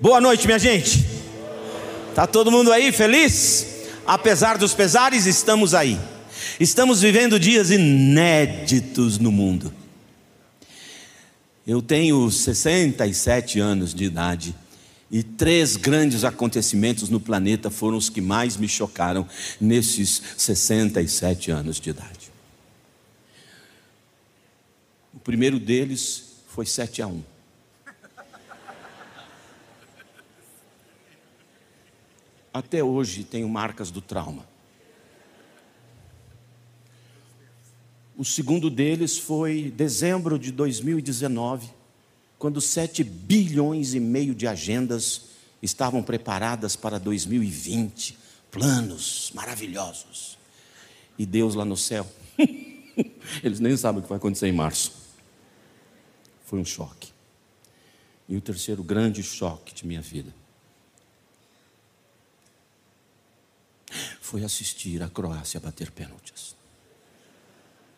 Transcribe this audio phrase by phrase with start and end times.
[0.00, 1.04] Boa noite, minha gente.
[2.14, 3.66] Tá todo mundo aí feliz?
[4.06, 5.98] Apesar dos pesares, estamos aí.
[6.60, 9.74] Estamos vivendo dias inéditos no mundo.
[11.66, 14.54] Eu tenho 67 anos de idade
[15.10, 19.26] e três grandes acontecimentos no planeta foram os que mais me chocaram
[19.60, 22.30] nesses 67 anos de idade.
[25.12, 27.37] O primeiro deles foi 7 a 1.
[32.52, 34.46] Até hoje tenho marcas do trauma.
[38.16, 41.70] O segundo deles foi dezembro de 2019,
[42.38, 45.26] quando 7 bilhões e meio de agendas
[45.62, 48.18] estavam preparadas para 2020,
[48.50, 50.36] planos maravilhosos.
[51.16, 52.06] E Deus lá no céu,
[53.42, 54.92] eles nem sabem o que vai acontecer em março.
[56.44, 57.12] Foi um choque.
[58.28, 60.37] E o terceiro grande choque de minha vida
[64.20, 66.56] foi assistir a Croácia bater pênaltis.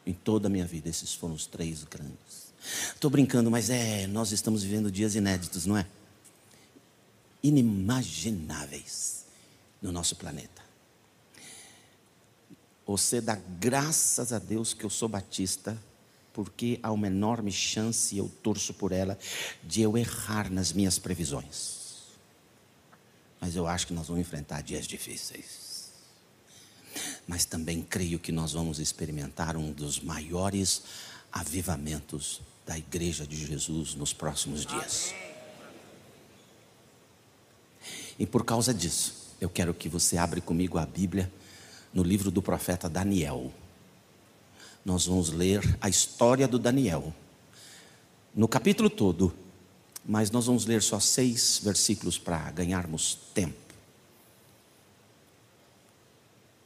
[0.06, 2.52] Em toda a minha vida, esses foram os três grandes.
[2.94, 5.86] Estou brincando, mas é, nós estamos vivendo dias inéditos, não é?
[7.42, 9.24] Inimagináveis
[9.80, 10.60] no nosso planeta.
[12.86, 15.80] Você dá graças a Deus que eu sou batista,
[16.32, 19.18] porque há uma enorme chance, e eu torço por ela,
[19.62, 21.78] de eu errar nas minhas previsões.
[23.40, 25.69] Mas eu acho que nós vamos enfrentar dias difíceis
[27.26, 30.82] mas também creio que nós vamos experimentar um dos maiores
[31.32, 35.14] avivamentos da Igreja de Jesus nos próximos dias.
[38.18, 41.32] E por causa disso, eu quero que você abra comigo a Bíblia
[41.92, 43.52] no livro do profeta Daniel.
[44.84, 47.14] Nós vamos ler a história do Daniel,
[48.34, 49.34] no capítulo todo,
[50.04, 53.69] mas nós vamos ler só seis versículos para ganharmos tempo.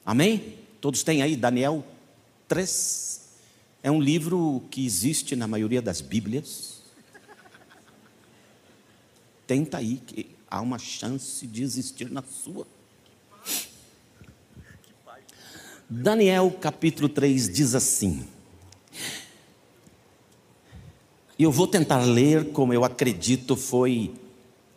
[0.04, 0.58] Amém?
[0.80, 1.84] Todos têm aí Daniel
[2.46, 3.22] 3.
[3.82, 6.82] É um livro que existe na maioria das Bíblias.
[9.46, 12.66] Tenta aí, que há uma chance de existir na sua.
[15.88, 18.26] Daniel capítulo 3 diz assim.
[21.38, 24.14] Eu vou tentar ler como eu acredito foi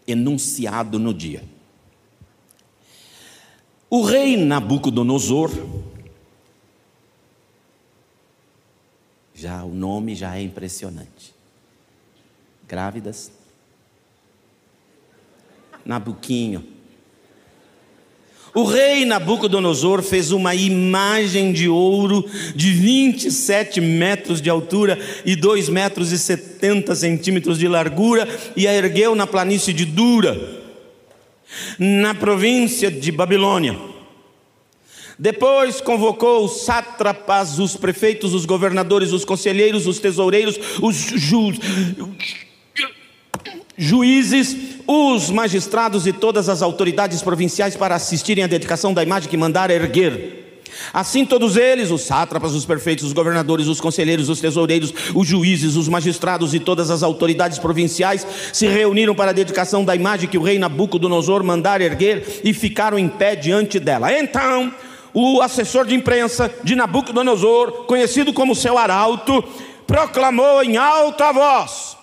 [0.08, 1.44] enunciado no dia.
[3.90, 5.50] O rei Nabucodonosor,
[9.34, 11.34] já o nome já é impressionante.
[12.68, 13.32] Grávidas,
[15.86, 16.66] Nabuquinho.
[18.54, 22.26] O rei Nabucodonosor fez uma imagem de ouro
[22.56, 28.74] de 27 metros de altura e 2 metros e 70 centímetros de largura e a
[28.74, 30.57] ergueu na planície de Dura
[31.78, 33.78] na província de Babilônia.
[35.20, 41.54] Depois convocou os sátrapas, os prefeitos, os governadores, os conselheiros, os tesoureiros, os ju
[43.80, 44.56] juízes,
[44.88, 49.72] os magistrados e todas as autoridades provinciais para assistirem à dedicação da imagem que mandara
[49.72, 50.47] erguer.
[50.94, 55.76] Assim todos eles, os sátrapas, os perfeitos, os governadores, os conselheiros, os tesoureiros, os juízes,
[55.76, 60.38] os magistrados e todas as autoridades provinciais se reuniram para a dedicação da imagem que
[60.38, 64.12] o rei Nabucodonosor mandara erguer e ficaram em pé diante dela.
[64.12, 64.74] Então,
[65.14, 69.44] o assessor de imprensa de Nabucodonosor, conhecido como seu arauto,
[69.86, 71.98] proclamou em alta voz: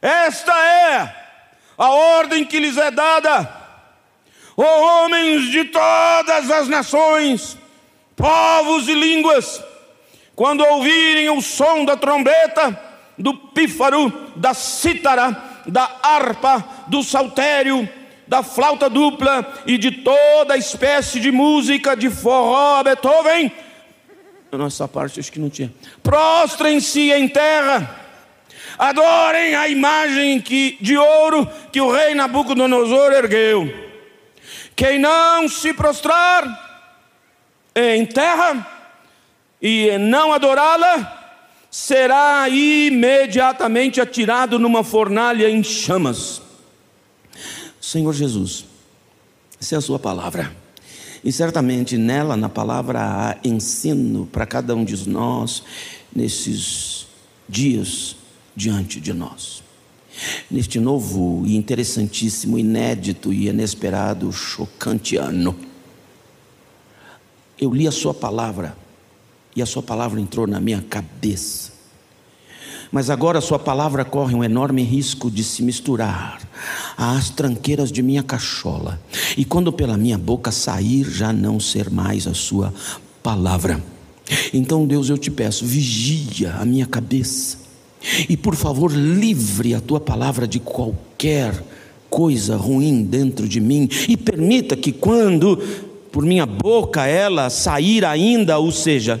[0.00, 1.14] Esta é
[1.76, 3.48] a ordem que lhes é dada,
[4.56, 7.58] ó homens de todas as nações
[8.22, 9.60] povos e línguas,
[10.36, 12.80] quando ouvirem o som da trombeta,
[13.18, 17.88] do pífaro, da cítara, da harpa, do saltério,
[18.28, 23.50] da flauta dupla e de toda espécie de música de forró, Beethoven.
[24.52, 25.74] Nossa parte acho que não tinha.
[26.00, 27.98] Prostrem-se em terra.
[28.78, 33.68] Adorem a imagem que, de ouro que o rei Nabucodonosor ergueu.
[34.76, 36.71] Quem não se prostrar,
[37.74, 38.66] em terra
[39.60, 41.20] e não adorá-la,
[41.70, 46.42] será imediatamente atirado numa fornalha em chamas.
[47.80, 48.64] Senhor Jesus,
[49.60, 50.54] essa é a Sua palavra.
[51.24, 55.62] E certamente nela, na palavra, há ensino para cada um de nós
[56.14, 57.06] nesses
[57.48, 58.16] dias
[58.56, 59.62] diante de nós.
[60.50, 65.71] Neste novo e interessantíssimo, inédito e inesperado, chocante ano
[67.62, 68.76] eu li a Sua palavra
[69.54, 71.70] e a Sua palavra entrou na minha cabeça.
[72.90, 76.40] Mas agora Sua palavra corre um enorme risco de se misturar
[76.96, 79.00] às tranqueiras de minha cachola,
[79.36, 82.74] e quando pela minha boca sair, já não ser mais a Sua
[83.22, 83.82] palavra.
[84.52, 87.58] Então, Deus, eu te peço, vigia a minha cabeça,
[88.28, 91.64] e por favor, livre a Tua palavra de qualquer
[92.10, 95.58] coisa ruim dentro de mim, e permita que quando
[96.12, 99.20] por minha boca ela sair ainda, ou seja,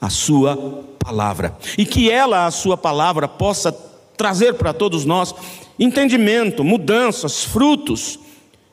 [0.00, 0.56] a Sua
[0.98, 3.70] palavra, e que ela, a Sua palavra, possa
[4.16, 5.34] trazer para todos nós
[5.78, 8.18] entendimento, mudanças, frutos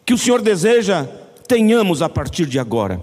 [0.06, 1.08] que o Senhor deseja
[1.48, 3.02] tenhamos a partir de agora.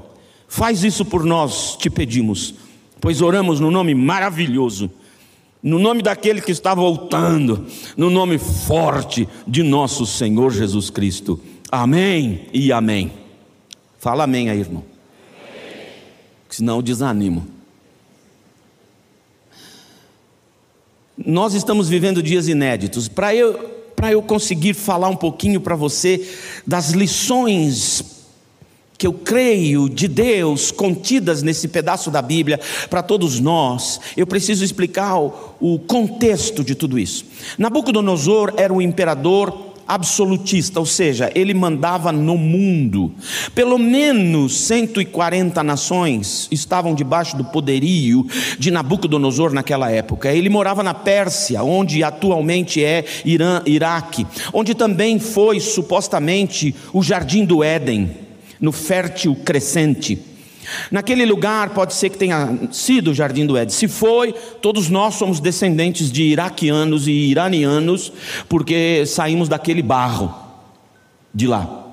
[0.48, 2.54] Faz isso por nós, te pedimos,
[3.00, 4.90] pois oramos no nome maravilhoso,
[5.62, 7.66] no nome daquele que está voltando,
[7.96, 11.40] no nome forte de nosso Senhor Jesus Cristo.
[11.70, 13.25] Amém e amém.
[14.06, 14.84] Fala amém aí, irmão.
[15.36, 15.88] Amém.
[16.48, 17.44] Senão eu desanimo.
[21.18, 23.08] Nós estamos vivendo dias inéditos.
[23.08, 23.54] Para eu,
[23.96, 26.24] para eu conseguir falar um pouquinho para você
[26.64, 28.22] das lições
[28.96, 34.64] que eu creio de Deus contidas nesse pedaço da Bíblia para todos nós, eu preciso
[34.64, 37.24] explicar o, o contexto de tudo isso.
[37.58, 43.12] Nabucodonosor era o imperador absolutista, ou seja, ele mandava no mundo.
[43.54, 48.26] Pelo menos 140 nações estavam debaixo do poderio
[48.58, 50.32] de Nabucodonosor naquela época.
[50.32, 57.44] Ele morava na Pérsia, onde atualmente é Irã, Iraque, onde também foi supostamente o jardim
[57.44, 58.10] do Éden,
[58.60, 60.35] no fértil crescente.
[60.90, 63.74] Naquele lugar pode ser que tenha sido o Jardim do Éden.
[63.74, 68.12] Se foi, todos nós somos descendentes de iraquianos e iranianos,
[68.48, 70.34] porque saímos daquele barro
[71.32, 71.84] de lá.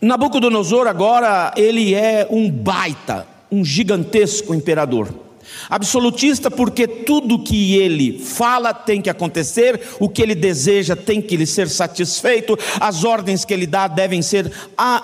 [0.00, 5.29] Nabucodonosor agora, ele é um baita, um gigantesco imperador.
[5.68, 11.36] Absolutista porque tudo que ele fala tem que acontecer, o que ele deseja tem que
[11.36, 14.50] lhe ser satisfeito, as ordens que ele dá devem ser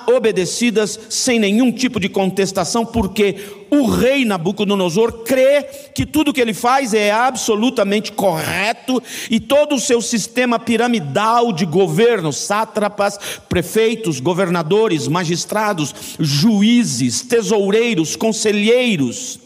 [0.07, 3.37] obedecidas sem nenhum tipo de contestação, porque
[3.71, 5.65] o rei Nabucodonosor crê
[5.95, 11.67] que tudo que ele faz é absolutamente correto e todo o seu sistema piramidal de
[11.67, 13.19] governo, sátrapas,
[13.49, 19.41] prefeitos, governadores, magistrados, juízes, tesoureiros, conselheiros,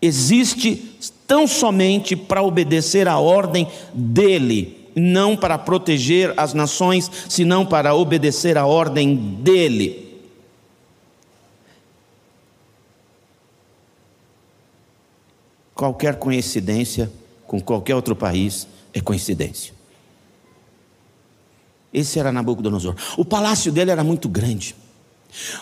[0.00, 0.76] existe
[1.26, 8.58] tão somente para obedecer à ordem dele, não para proteger as nações, senão para obedecer
[8.58, 10.08] à ordem dele.
[15.74, 17.10] Qualquer coincidência
[17.46, 19.72] com qualquer outro país é coincidência.
[21.92, 22.94] Esse era Nabucodonosor.
[23.16, 24.76] O palácio dele era muito grande.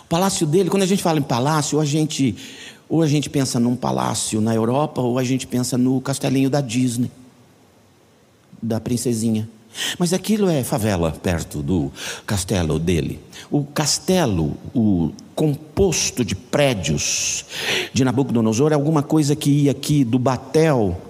[0.01, 2.37] O palácio dele, quando a gente fala em palácio, a gente
[2.89, 6.61] ou a gente pensa num palácio na Europa, ou a gente pensa no castelinho da
[6.61, 7.11] Disney,
[8.63, 9.49] da princesinha.
[9.99, 11.93] Mas aquilo é favela perto do
[12.27, 13.21] castelo dele.
[13.51, 17.45] O castelo, o composto de prédios
[17.93, 21.01] de Nabucodonosor é alguma coisa que ia aqui do Batel,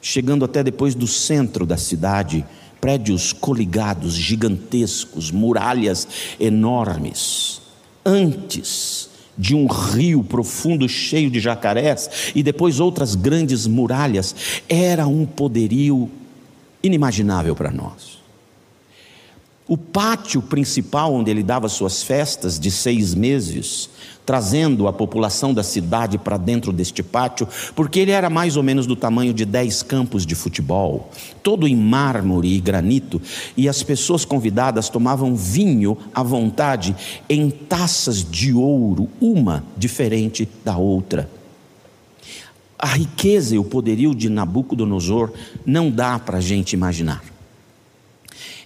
[0.00, 2.44] chegando até depois do centro da cidade,
[2.80, 6.08] prédios coligados, gigantescos, muralhas
[6.38, 7.60] enormes.
[8.06, 15.24] Antes de um rio profundo cheio de jacarés e depois outras grandes muralhas, era um
[15.24, 16.10] poderio
[16.82, 18.19] inimaginável para nós.
[19.70, 23.88] O pátio principal onde ele dava suas festas de seis meses
[24.26, 28.84] trazendo a população da cidade para dentro deste pátio, porque ele era mais ou menos
[28.84, 31.08] do tamanho de dez campos de futebol,
[31.40, 33.22] todo em mármore e granito,
[33.56, 36.96] e as pessoas convidadas tomavam vinho à vontade
[37.28, 41.30] em taças de ouro, uma diferente da outra.
[42.76, 45.32] A riqueza e o poderio de Nabucodonosor
[45.64, 47.22] não dá para a gente imaginar.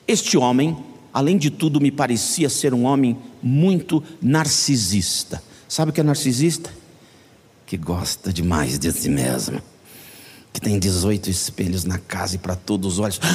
[0.07, 0.77] Este homem,
[1.15, 5.41] além de tudo, me parecia ser um homem muito narcisista.
[5.69, 6.75] Sabe o que é narcisista?
[7.65, 9.63] Que gosta demais de si mesmo.
[10.53, 13.21] Que tem 18 espelhos na casa e para todos os olhos.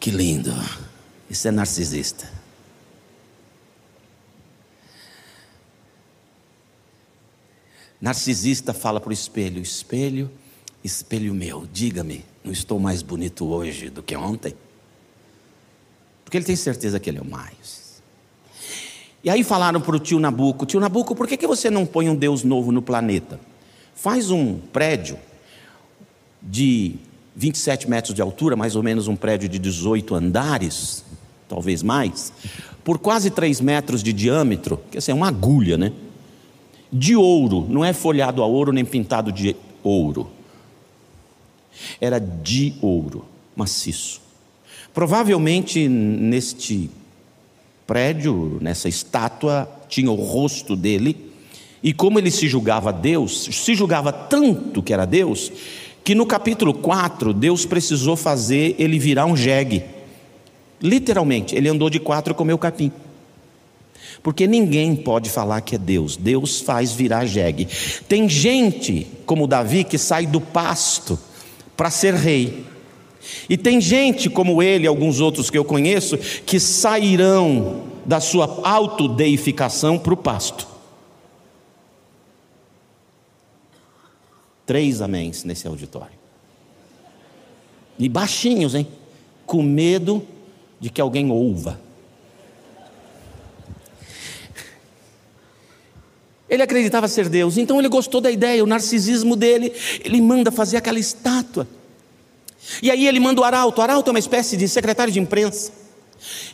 [0.00, 0.50] Que lindo.
[1.28, 2.26] Isso é narcisista.
[8.00, 10.30] Narcisista fala para o espelho: espelho,
[10.82, 14.54] espelho meu, diga-me, não estou mais bonito hoje do que ontem?
[16.30, 18.00] Porque ele tem certeza que ele é o mais.
[19.24, 22.08] E aí falaram para o tio Nabuco: Tio Nabuco, por que, que você não põe
[22.08, 23.40] um Deus novo no planeta?
[23.96, 25.18] Faz um prédio
[26.40, 26.94] de
[27.34, 31.04] 27 metros de altura, mais ou menos um prédio de 18 andares,
[31.48, 32.32] talvez mais,
[32.84, 35.92] por quase 3 metros de diâmetro, que assim, é uma agulha, né?
[36.92, 40.30] De ouro, não é folhado a ouro nem pintado de ouro.
[42.00, 43.24] era de ouro,
[43.56, 44.29] maciço.
[44.92, 46.90] Provavelmente neste
[47.86, 51.30] prédio, nessa estátua, tinha o rosto dele,
[51.82, 55.50] e como ele se julgava Deus, se julgava tanto que era Deus,
[56.04, 59.84] que no capítulo 4, Deus precisou fazer ele virar um jegue.
[60.80, 62.90] Literalmente, ele andou de quatro e comeu capim.
[64.22, 67.66] Porque ninguém pode falar que é Deus, Deus faz virar jegue.
[68.08, 71.18] Tem gente como Davi que sai do pasto
[71.76, 72.64] para ser rei.
[73.48, 79.98] E tem gente como ele, alguns outros que eu conheço, que sairão da sua autodeificação
[79.98, 80.66] para o pasto.
[84.64, 86.18] Três améns nesse auditório.
[87.98, 88.86] E baixinhos, hein?
[89.44, 90.26] Com medo
[90.78, 91.78] de que alguém ouva.
[96.48, 99.72] Ele acreditava ser Deus, então ele gostou da ideia, o narcisismo dele,
[100.04, 101.68] ele manda fazer aquela estátua.
[102.82, 105.72] E aí ele manda o arauto, o arauto é uma espécie de secretário de imprensa.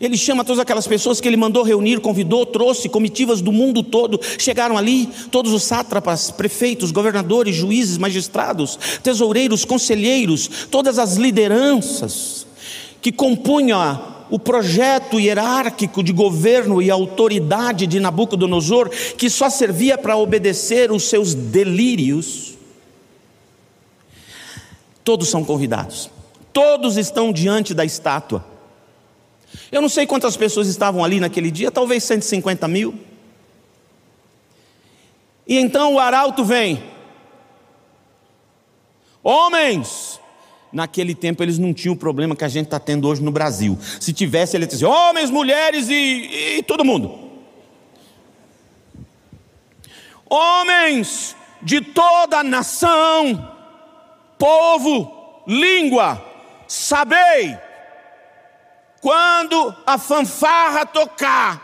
[0.00, 4.20] Ele chama todas aquelas pessoas que ele mandou reunir, convidou, trouxe comitivas do mundo todo,
[4.38, 12.46] chegaram ali, todos os sátrapas, prefeitos, governadores, juízes, magistrados, tesoureiros, conselheiros, todas as lideranças
[13.00, 20.16] que compunham o projeto hierárquico de governo e autoridade de Nabucodonosor, que só servia para
[20.16, 22.55] obedecer os seus delírios,
[25.06, 26.10] todos são convidados,
[26.52, 28.44] todos estão diante da estátua.
[29.70, 32.92] Eu não sei quantas pessoas estavam ali naquele dia, talvez 150 mil.
[35.46, 36.82] E então o arauto vem.
[39.22, 40.18] Homens,
[40.72, 43.78] Naquele tempo eles não tinham o problema que a gente está tendo hoje no Brasil.
[43.98, 47.18] Se tivesse, ele dizia homens, mulheres e, e todo mundo.
[50.28, 53.55] Homens de toda nação,
[54.38, 56.22] povo, língua,
[56.66, 57.58] sabei,
[59.00, 61.62] quando a fanfarra tocar,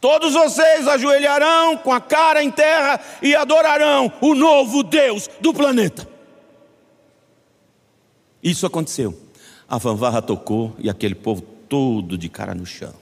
[0.00, 6.08] todos vocês ajoelharão com a cara em terra e adorarão o novo Deus do planeta.
[8.42, 9.18] Isso aconteceu.
[9.66, 12.94] A fanfarra tocou e aquele povo todo de cara no chão.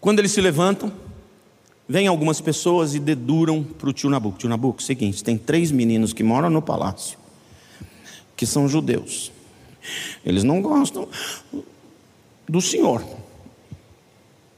[0.00, 0.92] Quando eles se levantam,
[1.88, 4.38] vêm algumas pessoas e deduram para o tio Nabuco.
[4.38, 7.18] Tio Nabuco, seguinte, tem três meninos que moram no palácio,
[8.36, 9.32] que são judeus.
[10.24, 11.08] Eles não gostam
[12.48, 13.04] do Senhor.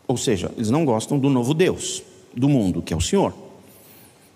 [0.07, 2.03] Ou seja, eles não gostam do novo Deus,
[2.35, 3.35] do mundo, que é o Senhor.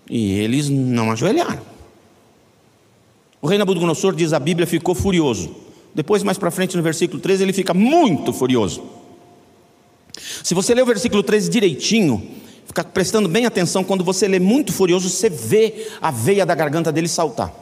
[0.09, 1.61] E eles não ajoelharam.
[3.41, 5.55] O rei Nabucodonosor, diz a Bíblia, ficou furioso.
[5.95, 8.83] Depois, mais para frente, no versículo 13, ele fica muito furioso.
[10.43, 12.25] Se você ler o versículo 13 direitinho,
[12.73, 16.91] ficar prestando bem atenção, quando você lê muito furioso, você vê a veia da garganta
[16.91, 17.53] dele saltar.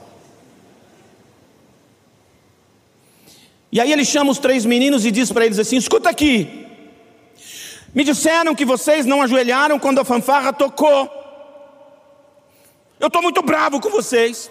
[3.69, 6.65] E aí ele chama os três meninos e diz para eles assim: escuta aqui,
[7.93, 11.09] me disseram que vocês não ajoelharam quando a fanfarra tocou.
[12.97, 14.49] Eu estou muito bravo com vocês.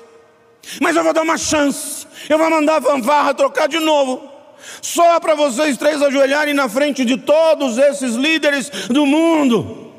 [0.78, 2.06] Mas eu vou dar uma chance.
[2.28, 4.28] Eu vou mandar a fanfarra trocar de novo.
[4.82, 9.89] Só para vocês três ajoelharem na frente de todos esses líderes do mundo.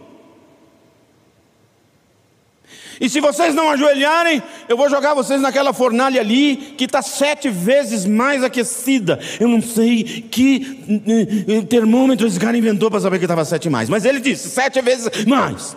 [3.02, 7.50] E se vocês não ajoelharem, eu vou jogar vocês naquela fornalha ali, que está sete
[7.50, 9.20] vezes mais aquecida.
[9.40, 13.72] Eu não sei que eh, eh, termômetro esse cara inventou para saber que estava sete
[13.72, 15.76] mais, mas ele disse sete vezes mais.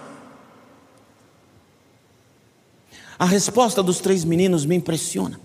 [3.18, 5.40] A resposta dos três meninos me impressiona.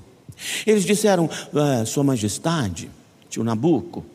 [0.68, 2.92] Eles disseram: ah, Sua Majestade,
[3.30, 4.06] tio Nabuco,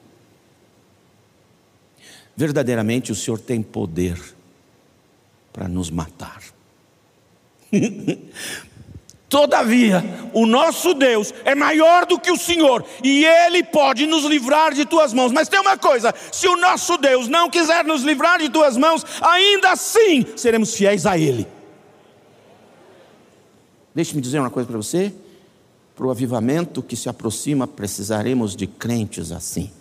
[2.37, 4.21] verdadeiramente o Senhor tem poder
[5.50, 6.53] para nos matar.
[9.28, 14.72] Todavia, o nosso Deus é maior do que o Senhor e Ele pode nos livrar
[14.72, 15.32] de tuas mãos.
[15.32, 19.04] Mas tem uma coisa: se o nosso Deus não quiser nos livrar de tuas mãos,
[19.20, 21.48] ainda assim seremos fiéis a Ele.
[23.92, 25.12] Deixe-me dizer uma coisa para você:
[25.96, 29.72] para o avivamento que se aproxima, precisaremos de crentes assim.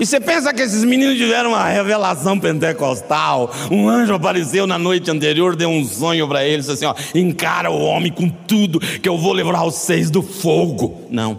[0.00, 3.52] E você pensa que esses meninos tiveram uma revelação pentecostal?
[3.70, 7.78] Um anjo apareceu na noite anterior, deu um sonho para eles, assim: ó, encara o
[7.78, 11.02] homem com tudo, que eu vou livrar vocês do fogo.
[11.10, 11.38] Não.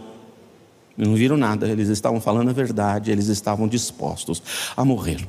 [0.96, 4.44] Não viram nada, eles estavam falando a verdade, eles estavam dispostos
[4.78, 5.28] a morrer.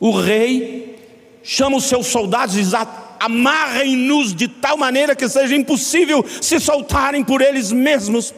[0.00, 0.98] O rei
[1.44, 2.72] chama os seus soldados e diz:
[3.20, 8.34] amarrem-nos de tal maneira que seja impossível se soltarem por eles mesmos.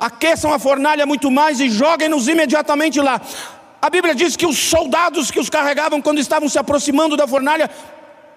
[0.00, 3.20] Aqueçam a fornalha muito mais e joguem-nos imediatamente lá.
[3.82, 7.70] A Bíblia diz que os soldados que os carregavam, quando estavam se aproximando da fornalha,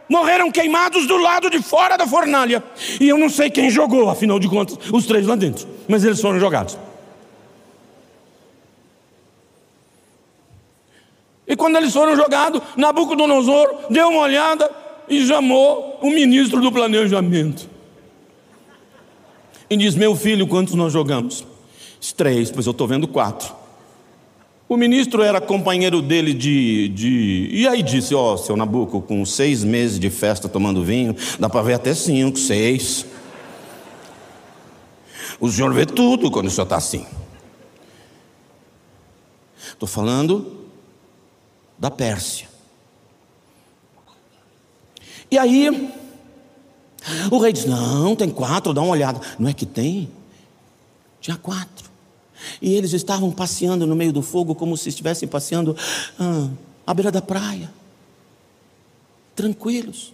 [0.10, 2.64] morreram queimados do lado de fora da fornalha.
[3.00, 6.22] E eu não sei quem jogou, afinal de contas, os três lá dentro, mas eles
[6.22, 6.78] foram jogados.
[11.48, 14.70] E quando eles foram jogados, Nabucodonosor deu uma olhada
[15.10, 17.70] e chamou o ministro do planejamento.
[19.70, 21.46] E diz: Meu filho, quantos nós jogamos?
[22.12, 23.54] Três, pois eu estou vendo quatro.
[24.68, 26.90] O ministro era companheiro dele de.
[26.90, 27.50] de...
[27.52, 31.48] E aí disse: Ó, oh, seu Nabuco, com seis meses de festa tomando vinho, dá
[31.48, 33.06] para ver até cinco, seis.
[35.40, 37.06] O senhor vê tudo quando o senhor está assim.
[39.68, 40.66] Estou falando
[41.78, 42.48] da Pérsia.
[45.30, 45.92] E aí,
[47.30, 49.20] o rei diz: Não, tem quatro, dá uma olhada.
[49.38, 50.10] Não é que tem?
[51.20, 51.93] Tinha quatro.
[52.62, 55.76] E eles estavam passeando no meio do fogo, como se estivessem passeando
[56.20, 56.50] ah,
[56.86, 57.72] à beira da praia,
[59.36, 60.14] tranquilos.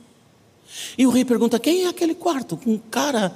[0.98, 2.58] E o rei pergunta: Quem é aquele quarto?
[2.58, 3.36] Com um cara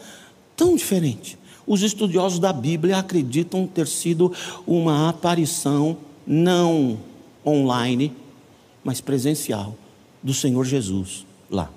[0.56, 1.38] tão diferente.
[1.66, 4.34] Os estudiosos da Bíblia acreditam ter sido
[4.68, 5.98] uma aparição
[6.28, 7.00] não
[7.46, 8.14] online,
[8.84, 9.76] mas presencial
[10.22, 11.70] do Senhor Jesus lá.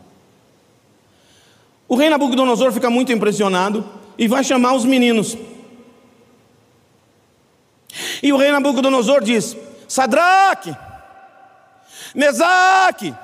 [1.88, 3.84] O rei Nabucodonosor fica muito impressionado
[4.18, 5.36] e vai chamar os meninos.
[8.22, 9.56] E o rei Nabucodonosor diz:
[9.88, 10.76] Sadraque,
[12.14, 13.14] Mesaque,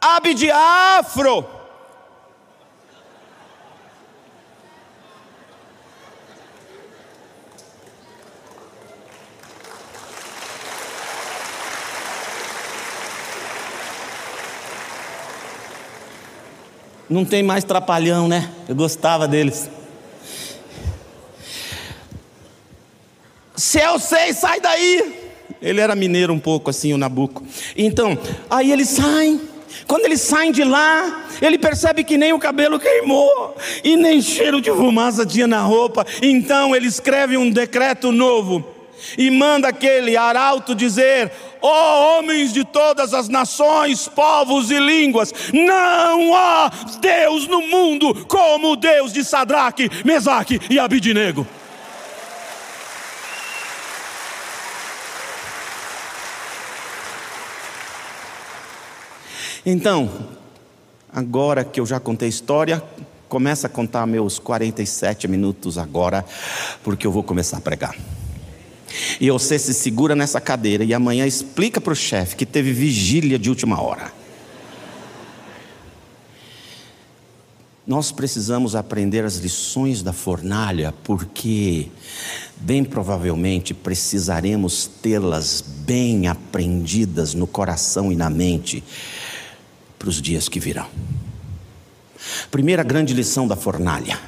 [0.00, 1.46] Abdiafro,
[17.08, 18.50] Não tem mais trapalhão, né?
[18.68, 19.70] Eu gostava deles.
[23.56, 25.24] Céu seis, sai daí!
[25.62, 27.42] Ele era mineiro um pouco assim, o Nabuco.
[27.76, 28.18] Então,
[28.50, 29.40] aí eles saem.
[29.86, 34.60] Quando eles saem de lá, ele percebe que nem o cabelo queimou e nem cheiro
[34.60, 36.06] de fumaça tinha na roupa.
[36.22, 38.64] Então ele escreve um decreto novo
[39.18, 45.32] e manda aquele arauto dizer: ó oh, homens de todas as nações, povos e línguas,
[45.52, 51.46] não há Deus no mundo como o Deus de Sadraque, Mesaque e Abidinego.
[59.66, 60.10] Então,
[61.10, 62.82] agora que eu já contei a história,
[63.30, 66.22] começa a contar meus 47 minutos agora,
[66.82, 67.96] porque eu vou começar a pregar.
[69.18, 73.38] E você se segura nessa cadeira e amanhã explica para o chefe que teve vigília
[73.38, 74.12] de última hora.
[77.86, 81.88] Nós precisamos aprender as lições da fornalha, porque
[82.56, 88.82] bem provavelmente precisaremos tê-las bem aprendidas no coração e na mente
[90.04, 90.86] para os dias que virão.
[92.50, 94.18] Primeira grande lição da fornalha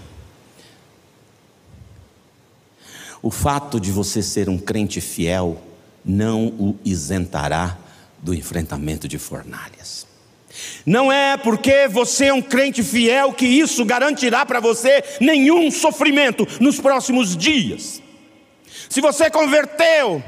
[3.22, 5.60] O fato de você ser um crente fiel
[6.04, 7.76] não o isentará
[8.22, 10.06] do enfrentamento de fornalhas.
[10.86, 16.46] Não é porque você é um crente fiel que isso garantirá para você nenhum sofrimento
[16.60, 18.00] nos próximos dias.
[18.88, 20.22] Se você converteu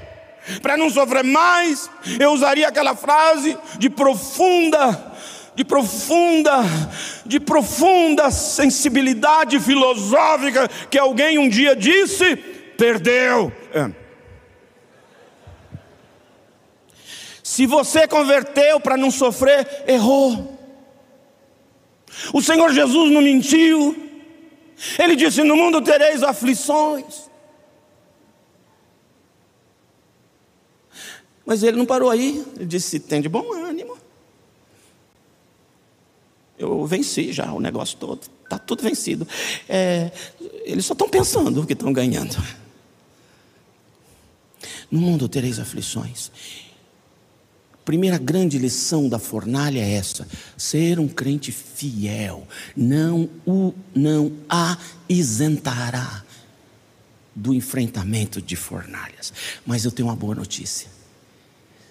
[0.60, 5.07] para não sofrer mais, eu usaria aquela frase de profunda,
[5.58, 6.60] de profunda,
[7.26, 13.52] de profunda sensibilidade filosófica que alguém um dia disse perdeu.
[13.74, 13.90] É.
[17.42, 20.56] Se você converteu para não sofrer, errou.
[22.32, 23.96] O Senhor Jesus não mentiu.
[24.96, 27.28] Ele disse: No mundo tereis aflições.
[31.44, 32.46] Mas ele não parou aí.
[32.54, 33.67] Ele disse: Tem de bom ânimo.
[36.58, 38.20] Eu venci já o negócio todo.
[38.42, 39.26] Está tudo vencido.
[39.68, 40.10] É,
[40.64, 42.36] eles só estão pensando que estão ganhando.
[44.90, 46.30] No mundo tereis aflições.
[47.84, 54.76] Primeira grande lição da fornalha é essa: ser um crente fiel não o não a
[55.08, 56.24] isentará
[57.34, 59.32] do enfrentamento de fornalhas.
[59.64, 60.88] Mas eu tenho uma boa notícia.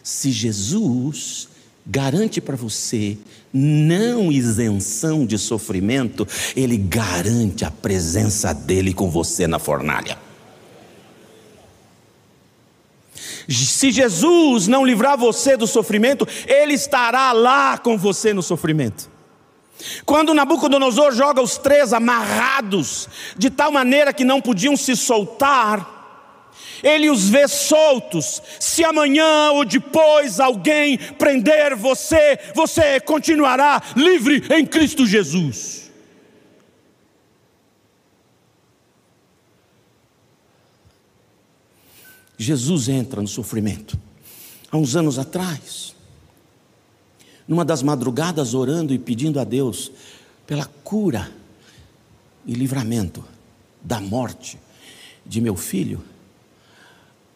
[0.03, 1.47] Se Jesus
[1.86, 3.17] garante para você
[3.58, 10.17] não isenção de sofrimento, ele garante a presença dele com você na fornalha.
[13.50, 19.10] Se Jesus não livrar você do sofrimento, Ele estará lá com você no sofrimento.
[20.06, 25.96] Quando Nabucodonosor joga os três amarrados, de tal maneira que não podiam se soltar,
[26.83, 28.41] ele os vê soltos.
[28.59, 35.87] Se amanhã ou depois alguém prender você, você continuará livre em Cristo Jesus.
[42.37, 43.99] Jesus entra no sofrimento.
[44.71, 45.95] Há uns anos atrás,
[47.47, 49.91] numa das madrugadas, orando e pedindo a Deus
[50.45, 51.31] pela cura
[52.45, 53.23] e livramento
[53.81, 54.59] da morte
[55.25, 56.03] de meu filho,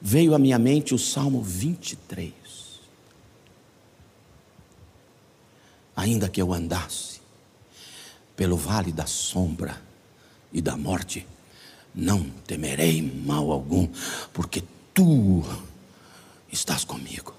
[0.01, 2.31] veio à minha mente o Salmo 23.
[5.95, 7.21] Ainda que eu andasse
[8.35, 9.79] pelo vale da sombra
[10.51, 11.27] e da morte,
[11.93, 13.87] não temerei mal algum,
[14.33, 15.43] porque tu
[16.51, 17.35] estás comigo.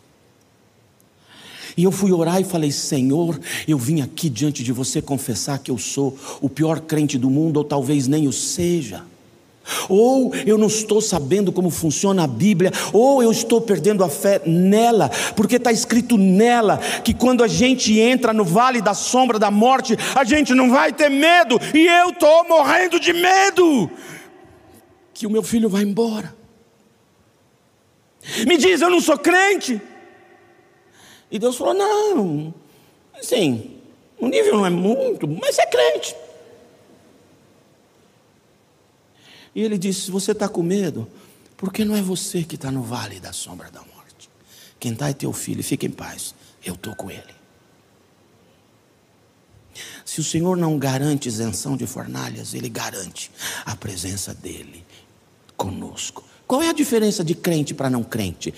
[1.77, 5.71] E eu fui orar e falei: Senhor, eu vim aqui diante de você confessar que
[5.71, 9.05] eu sou o pior crente do mundo, ou talvez nem o seja.
[9.89, 14.41] Ou eu não estou sabendo como funciona a Bíblia, ou eu estou perdendo a fé
[14.45, 19.51] nela, porque está escrito nela que quando a gente entra no vale da sombra da
[19.51, 23.91] morte, a gente não vai ter medo, e eu estou morrendo de medo
[25.15, 26.35] que o meu filho vai embora.
[28.47, 29.81] Me diz, eu não sou crente.
[31.31, 32.55] E Deus falou: não,
[33.19, 33.79] assim,
[34.19, 36.15] o nível não é muito, mas é crente.
[39.55, 41.09] E ele disse: Você está com medo?
[41.57, 44.31] Porque não é você que está no vale da sombra da morte.
[44.81, 46.35] Quem está é teu filho, fica em paz.
[46.65, 47.43] Eu estou com ele.
[50.05, 53.31] Se o Senhor não garante isenção de fornalhas, Ele garante
[53.65, 54.85] a presença dEle
[55.57, 56.25] conosco.
[56.47, 58.53] Qual é a diferença de crente para não crente?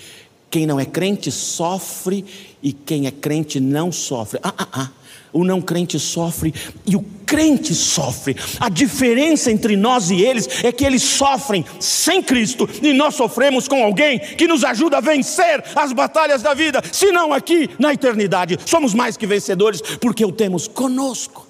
[0.55, 2.23] Quem não é crente sofre
[2.63, 4.39] e quem é crente não sofre.
[4.41, 4.89] Ah, ah, ah.
[5.33, 6.53] O não crente sofre
[6.85, 8.37] e o crente sofre.
[8.57, 13.67] A diferença entre nós e eles é que eles sofrem sem Cristo e nós sofremos
[13.67, 17.93] com alguém que nos ajuda a vencer as batalhas da vida, se não aqui na
[17.93, 18.57] eternidade.
[18.65, 21.45] Somos mais que vencedores porque o temos conosco.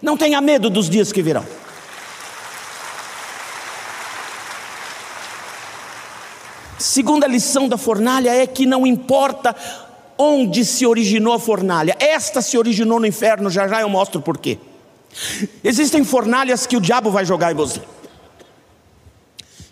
[0.00, 1.44] Não tenha medo dos dias que virão.
[6.78, 9.54] Segunda lição da fornalha é que não importa
[10.16, 11.96] onde se originou a fornalha.
[11.98, 14.58] Esta se originou no inferno, já já eu mostro por quê.
[15.62, 17.80] Existem fornalhas que o diabo vai jogar em você.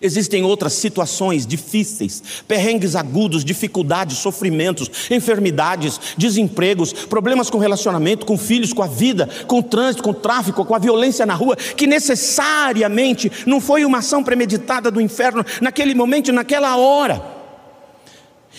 [0.00, 8.72] Existem outras situações difíceis, perrengues agudos, dificuldades, sofrimentos, enfermidades, desempregos, problemas com relacionamento, com filhos,
[8.72, 11.86] com a vida, com o trânsito, com o tráfico, com a violência na rua, que
[11.86, 17.35] necessariamente não foi uma ação premeditada do inferno naquele momento, naquela hora.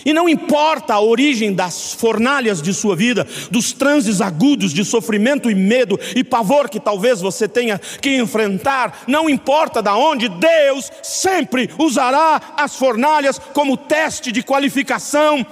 [0.04, 5.50] E não importa a origem das fornalhas de sua vida, dos transes agudos de sofrimento
[5.50, 10.90] e medo e pavor que talvez você tenha que enfrentar, não importa da onde, Deus
[11.02, 15.44] sempre usará as fornalhas como teste de qualificação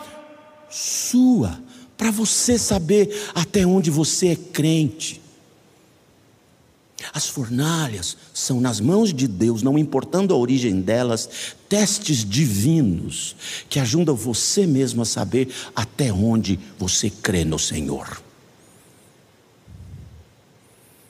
[0.69, 1.61] sua,
[1.97, 5.21] para você saber até onde você é crente.
[7.13, 13.35] As fornalhas são nas mãos de Deus, não importando a origem delas, testes divinos
[13.67, 18.21] que ajudam você mesmo a saber até onde você crê no Senhor.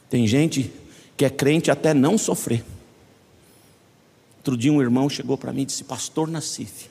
[0.09, 0.71] Tem gente
[1.17, 2.65] que é crente até não sofrer.
[4.37, 6.89] Outro dia um irmão chegou para mim e disse: Pastor Nassif,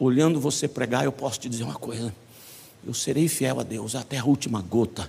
[0.00, 2.14] olhando você pregar, eu posso te dizer uma coisa:
[2.86, 5.06] eu serei fiel a Deus até a última gota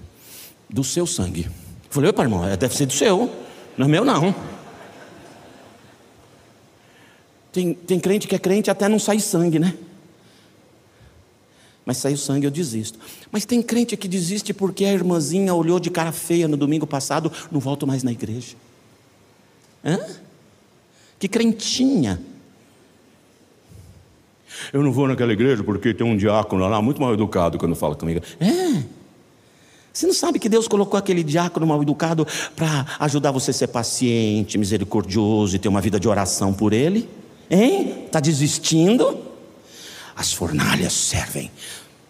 [0.69, 1.45] do seu sangue.
[1.45, 3.46] Eu falei, opa, irmão, é, deve ser do seu,
[3.77, 4.35] não é meu não.
[7.51, 9.75] Tem, tem crente que é crente até não sai sangue, né?
[11.87, 12.99] Mas saiu sangue, eu desisto.
[13.31, 17.31] Mas tem crente que desiste porque a irmãzinha olhou de cara feia no domingo passado,
[17.49, 18.57] não volto mais na igreja.
[19.85, 19.97] Hã?
[21.17, 22.21] Que crentinha.
[24.73, 27.95] Eu não vou naquela igreja porque tem um diácono lá muito mal educado quando fala
[27.95, 28.21] comigo.
[28.39, 28.83] É.
[29.97, 33.65] Você não sabe que Deus colocou aquele diácono mal educado para ajudar você a ser
[33.65, 37.09] paciente, misericordioso e ter uma vida de oração por ele?
[37.49, 38.03] Hein?
[38.05, 39.17] Está desistindo?
[40.15, 41.49] As fornalhas servem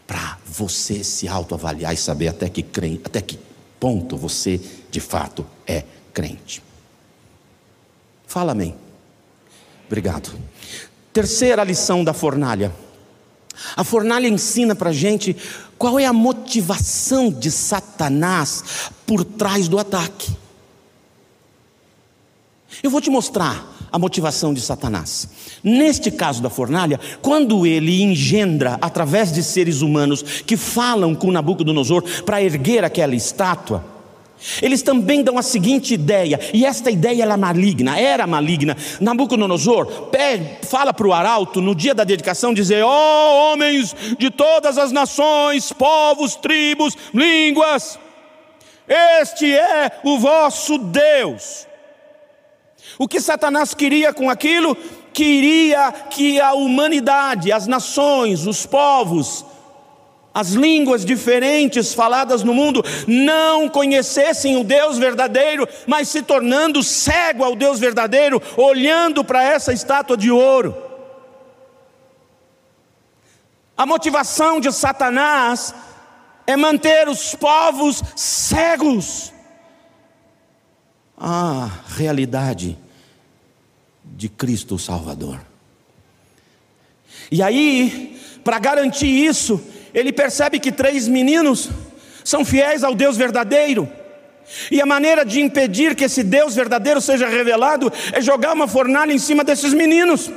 [0.05, 3.39] para você se autoavaliar e saber até que, crente, até que
[3.79, 4.59] ponto você
[4.91, 6.61] de fato é crente.
[8.27, 8.75] Fala amém.
[9.85, 10.37] Obrigado.
[11.13, 12.69] Terceira lição da fornalha.
[13.75, 15.35] A fornalha ensina para gente
[15.77, 20.31] qual é a motivação de Satanás por trás do ataque.
[22.83, 25.29] Eu vou te mostrar a motivação de Satanás.
[25.63, 32.03] Neste caso da fornalha, quando ele engendra através de seres humanos que falam com Nabucodonosor
[32.23, 33.96] para erguer aquela estátua,
[34.61, 38.77] eles também dão a seguinte ideia, e esta ideia era maligna, era maligna.
[38.99, 40.09] Nabucodonosor
[40.63, 44.91] fala para o arauto no dia da dedicação, dizer: ó oh, homens de todas as
[44.91, 47.99] nações, povos, tribos, línguas,
[48.87, 51.67] este é o vosso Deus.
[52.97, 54.75] O que Satanás queria com aquilo?
[55.13, 59.43] Queria que a humanidade, as nações, os povos,
[60.37, 67.43] as línguas diferentes faladas no mundo não conhecessem o Deus verdadeiro, mas se tornando cego
[67.43, 70.77] ao Deus verdadeiro, olhando para essa estátua de ouro.
[73.75, 75.73] A motivação de Satanás
[76.45, 79.33] é manter os povos cegos
[81.17, 82.77] à realidade
[84.03, 85.41] de Cristo Salvador.
[87.31, 89.59] E aí, para garantir isso,
[89.93, 91.69] ele percebe que três meninos
[92.23, 93.89] são fiéis ao Deus verdadeiro.
[94.71, 99.11] E a maneira de impedir que esse Deus verdadeiro seja revelado é jogar uma fornalha
[99.11, 100.31] em cima desses meninos.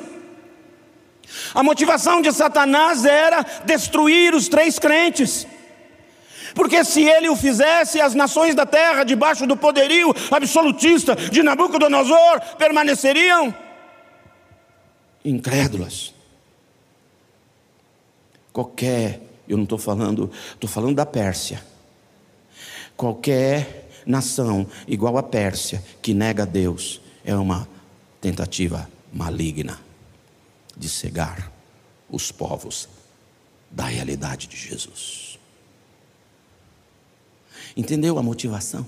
[1.54, 5.46] A motivação de Satanás era destruir os três crentes.
[6.54, 12.40] Porque se ele o fizesse, as nações da terra, debaixo do poderio absolutista de Nabucodonosor,
[12.58, 13.54] permaneceriam
[15.24, 16.12] incrédulas.
[18.52, 21.62] Qualquer, eu não estou falando, estou falando da Pérsia.
[22.96, 27.68] Qualquer nação igual a Pérsia que nega a Deus é uma
[28.20, 29.80] tentativa maligna
[30.76, 31.50] de cegar
[32.08, 32.88] os povos
[33.70, 35.38] da realidade de Jesus.
[37.76, 38.86] Entendeu a motivação?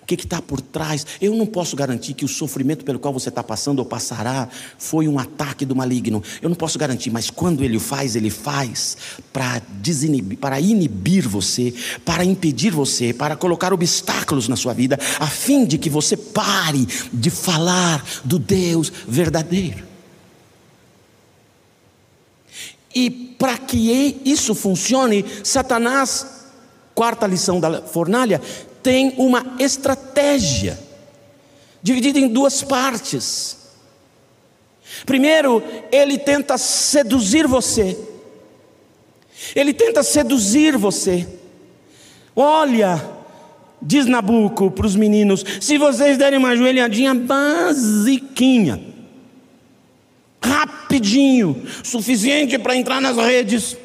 [0.00, 1.06] O que está por trás?
[1.20, 5.08] Eu não posso garantir que o sofrimento pelo qual você está passando ou passará foi
[5.08, 6.22] um ataque do maligno.
[6.40, 8.96] Eu não posso garantir, mas quando ele faz, ele faz
[9.32, 15.26] para desinibir, para inibir você, para impedir você, para colocar obstáculos na sua vida, a
[15.26, 19.94] fim de que você pare de falar do Deus verdadeiro.
[22.94, 26.26] E para que isso funcione, Satanás,
[26.94, 28.40] quarta lição da fornalha,
[28.84, 30.78] tem uma estratégia,
[31.82, 33.56] dividida em duas partes.
[35.06, 37.98] Primeiro, ele tenta seduzir você.
[39.56, 41.26] Ele tenta seduzir você.
[42.36, 43.02] Olha,
[43.80, 48.80] diz Nabuco para os meninos: se vocês derem uma joelhadinha basiquinha,
[50.42, 53.78] rapidinho, suficiente para entrar nas redes,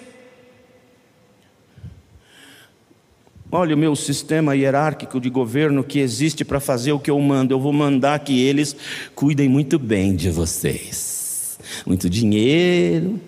[3.52, 7.52] Olha o meu sistema hierárquico de governo que existe para fazer o que eu mando.
[7.52, 8.76] Eu vou mandar que eles
[9.16, 11.58] cuidem muito bem de vocês.
[11.86, 13.20] Muito dinheiro,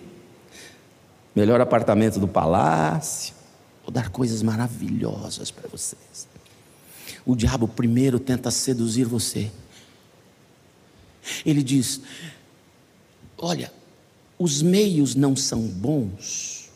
[1.35, 3.33] melhor apartamento do palácio.
[3.83, 6.27] Vou dar coisas maravilhosas para vocês.
[7.25, 9.51] O diabo primeiro tenta seduzir você.
[11.43, 11.99] Ele diz:
[13.37, 13.73] Olha,
[14.37, 16.69] os meios não são bons,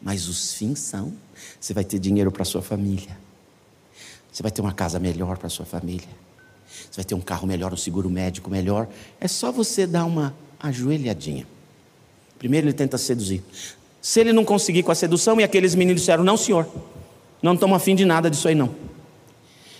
[0.00, 1.25] mas os fins são.
[1.60, 3.16] Você vai ter dinheiro para sua família.
[4.32, 6.08] Você vai ter uma casa melhor para sua família.
[6.68, 8.88] Você vai ter um carro melhor, um seguro médico melhor.
[9.20, 11.46] É só você dar uma ajoelhadinha.
[12.38, 13.42] Primeiro ele tenta seduzir.
[14.00, 16.68] Se ele não conseguir com a sedução, e aqueles meninos disseram: Não, senhor,
[17.42, 18.74] não estamos afim de nada disso aí, não.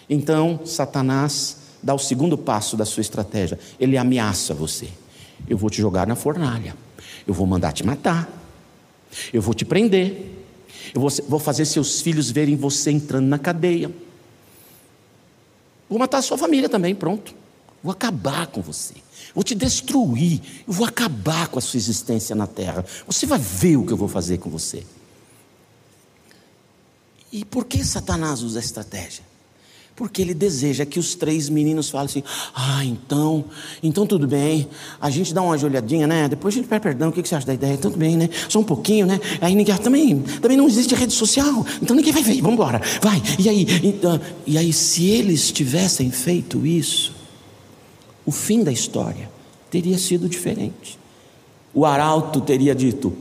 [0.09, 3.59] Então, Satanás dá o segundo passo da sua estratégia.
[3.79, 4.89] Ele ameaça você:
[5.49, 6.75] Eu vou te jogar na fornalha.
[7.27, 8.29] Eu vou mandar te matar.
[9.33, 10.46] Eu vou te prender.
[10.97, 13.93] Eu vou, fazer seus filhos verem você entrando na cadeia.
[15.91, 17.35] Vou matar a sua família também, pronto.
[17.83, 18.95] Vou acabar com você.
[19.35, 20.41] Vou te destruir.
[20.67, 22.83] Eu vou acabar com a sua existência na terra.
[23.07, 24.87] Você vai ver o que eu vou fazer com você.
[27.31, 29.23] E por que Satanás usa a estratégia?
[29.97, 32.23] Porque ele deseja que os três meninos falem assim:
[32.55, 33.47] Ah, então,
[33.83, 34.69] então tudo bem,
[35.01, 36.29] a gente dá uma olhadinha, né?
[36.29, 37.79] Depois a gente pede perdão, o que você acha da ideia?
[37.79, 38.29] Tudo bem, né?
[38.47, 39.19] Só um pouquinho, né?
[39.41, 43.23] Aí ninguém, também, também não existe rede social, então ninguém vai ver, vamos embora, vai.
[43.39, 47.17] E aí, então, e aí, se eles tivessem feito isso,
[48.27, 49.31] o fim da história
[49.71, 50.99] teria sido diferente.
[51.73, 53.17] O arauto teria dito: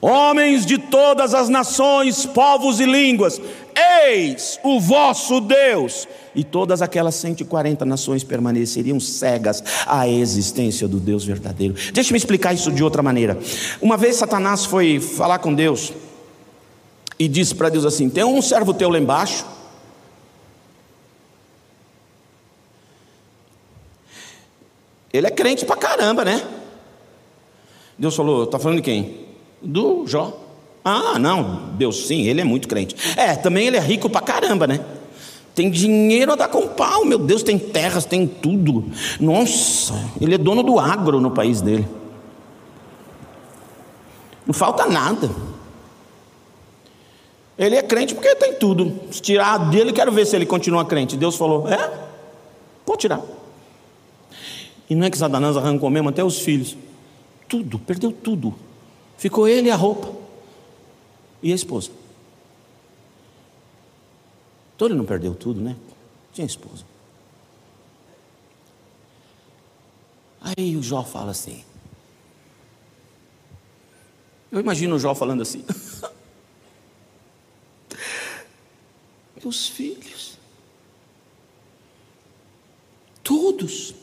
[0.00, 3.40] Homens de todas as nações, povos e línguas,
[3.76, 6.08] eis o vosso Deus.
[6.34, 11.74] E todas aquelas 140 nações permaneceriam cegas à existência do Deus verdadeiro.
[11.92, 13.38] Deixa-me explicar isso de outra maneira.
[13.80, 15.92] Uma vez Satanás foi falar com Deus
[17.18, 19.46] e disse para Deus assim: Tem um servo teu lá embaixo.
[25.12, 26.46] Ele é crente pra caramba, né?
[27.98, 29.26] Deus falou, está falando de quem?
[29.62, 30.45] Do Jó.
[30.88, 32.94] Ah, não, Deus sim, ele é muito crente.
[33.16, 34.78] É, também ele é rico pra caramba, né?
[35.52, 38.84] Tem dinheiro a dar com pau, meu Deus, tem terras, tem tudo.
[39.18, 41.88] Nossa, ele é dono do agro no país dele.
[44.46, 45.28] Não falta nada.
[47.58, 48.96] Ele é crente porque tem tudo.
[49.10, 51.16] Se tirar dele, quero ver se ele continua crente.
[51.16, 51.90] Deus falou: é,
[52.84, 53.20] pode tirar.
[54.88, 56.76] E não é que Satanás arrancou mesmo até os filhos.
[57.48, 58.54] Tudo, perdeu tudo.
[59.16, 60.25] Ficou ele e a roupa.
[61.46, 61.92] E a esposa.
[64.74, 65.76] Então ele não perdeu tudo, né?
[66.32, 66.84] Tinha esposa.
[70.40, 71.64] Aí o Jó fala assim.
[74.50, 75.64] Eu imagino o Jó falando assim.
[79.40, 80.36] Meus filhos,
[83.22, 83.94] todos,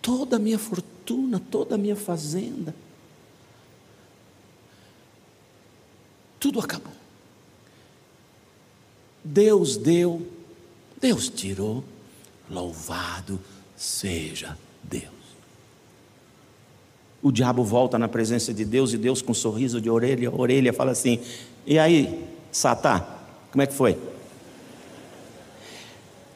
[0.00, 2.74] toda a minha fortuna, toda a minha fazenda,
[6.38, 6.92] tudo acabou.
[9.22, 10.26] Deus deu,
[11.00, 11.84] Deus tirou,
[12.48, 13.40] louvado
[13.76, 15.18] seja Deus.
[17.20, 20.34] O diabo volta na presença de Deus e Deus, com um sorriso de orelha a
[20.34, 21.20] orelha, fala assim:
[21.66, 23.04] E aí, Satã,
[23.50, 23.98] como é que foi?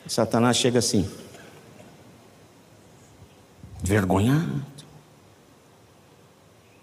[0.06, 1.08] Satanás chega assim,
[3.82, 4.71] vergonhado.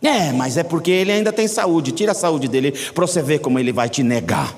[0.02, 3.40] É, mas é porque ele ainda tem saúde, tira a saúde dele para você ver
[3.40, 4.56] como ele vai te negar.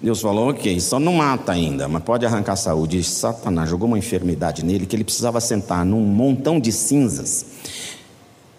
[0.00, 2.98] Deus falou, ok, só não mata ainda, mas pode arrancar a saúde.
[2.98, 7.46] E Satanás jogou uma enfermidade nele que ele precisava sentar num montão de cinzas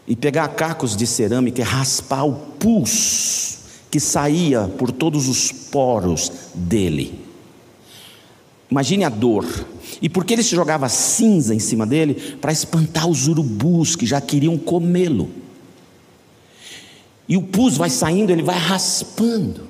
[0.08, 3.60] e pegar cacos de cerâmica e raspar o pus
[3.92, 7.24] que saía por todos os poros dele.
[8.70, 9.46] Imagine a dor.
[10.02, 14.20] E porque ele se jogava cinza em cima dele para espantar os urubus que já
[14.20, 15.30] queriam comê-lo.
[17.30, 19.70] E o pus vai saindo, ele vai raspando.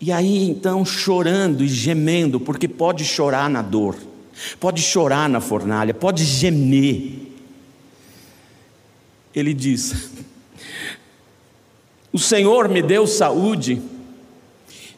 [0.00, 3.94] E aí então chorando e gemendo, porque pode chorar na dor,
[4.58, 7.30] pode chorar na fornalha, pode gemer.
[9.34, 10.10] Ele diz:
[12.10, 13.82] O Senhor me deu saúde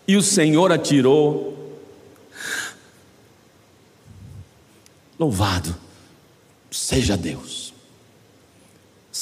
[0.06, 1.56] e o Senhor atirou.
[5.18, 5.74] Louvado
[6.70, 7.65] seja Deus.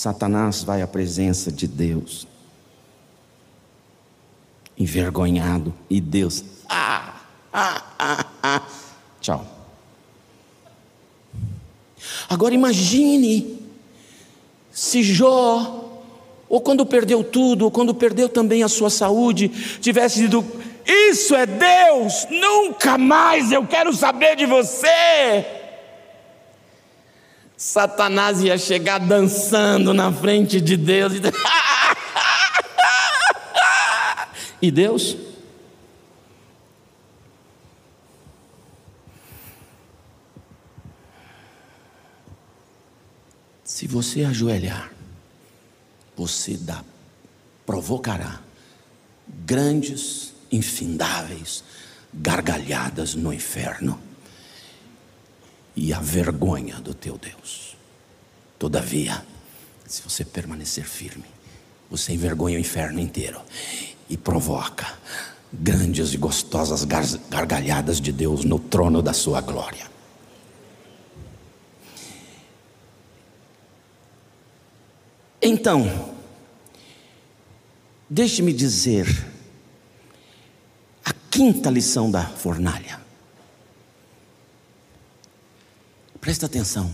[0.05, 2.29] Satanás vai à presença de Deus,
[4.77, 8.63] envergonhado, e Deus, ah, ah, ah, ah,
[9.19, 9.47] tchau.
[12.29, 13.63] Agora imagine
[14.71, 16.03] se Jó,
[16.51, 19.49] ou quando perdeu tudo, ou quando perdeu também a sua saúde,
[19.81, 20.45] tivesse dito:
[20.85, 25.64] Isso é Deus, nunca mais eu quero saber de você.
[27.65, 31.15] Satanás ia chegar dançando na frente de Deus
[34.61, 35.17] e, Deus?
[43.65, 44.93] Se você ajoelhar,
[46.15, 46.85] você dá,
[47.65, 48.41] provocará
[49.27, 51.65] grandes, infindáveis
[52.13, 54.04] gargalhadas no inferno
[55.77, 57.77] e a vergonha do teu Deus.
[58.59, 59.25] Todavia,
[59.87, 61.25] se você permanecer firme,
[61.91, 63.41] você envergonha o inferno inteiro
[64.09, 64.87] e provoca
[65.53, 69.93] grandes e gostosas gargalhadas de Deus no trono da sua glória.
[75.41, 76.15] Então,
[78.09, 79.07] deixe-me dizer
[81.05, 83.04] a quinta lição da fornalha.
[86.25, 86.91] Presta atenção.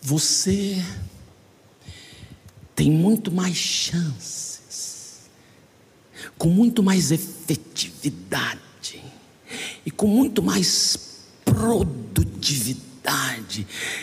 [0.00, 0.82] Você
[2.74, 5.28] tem muito mais chances,
[6.38, 8.58] com muito mais efetividade
[9.84, 10.96] e com muito mais
[11.44, 12.93] produtividade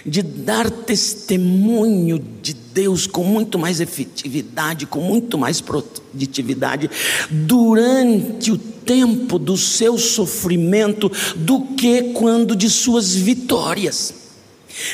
[0.06, 6.90] de dar testemunho de Deus com muito mais efetividade, com muito mais produtividade,
[7.30, 14.13] durante o tempo do seu sofrimento, do que quando de suas vitórias.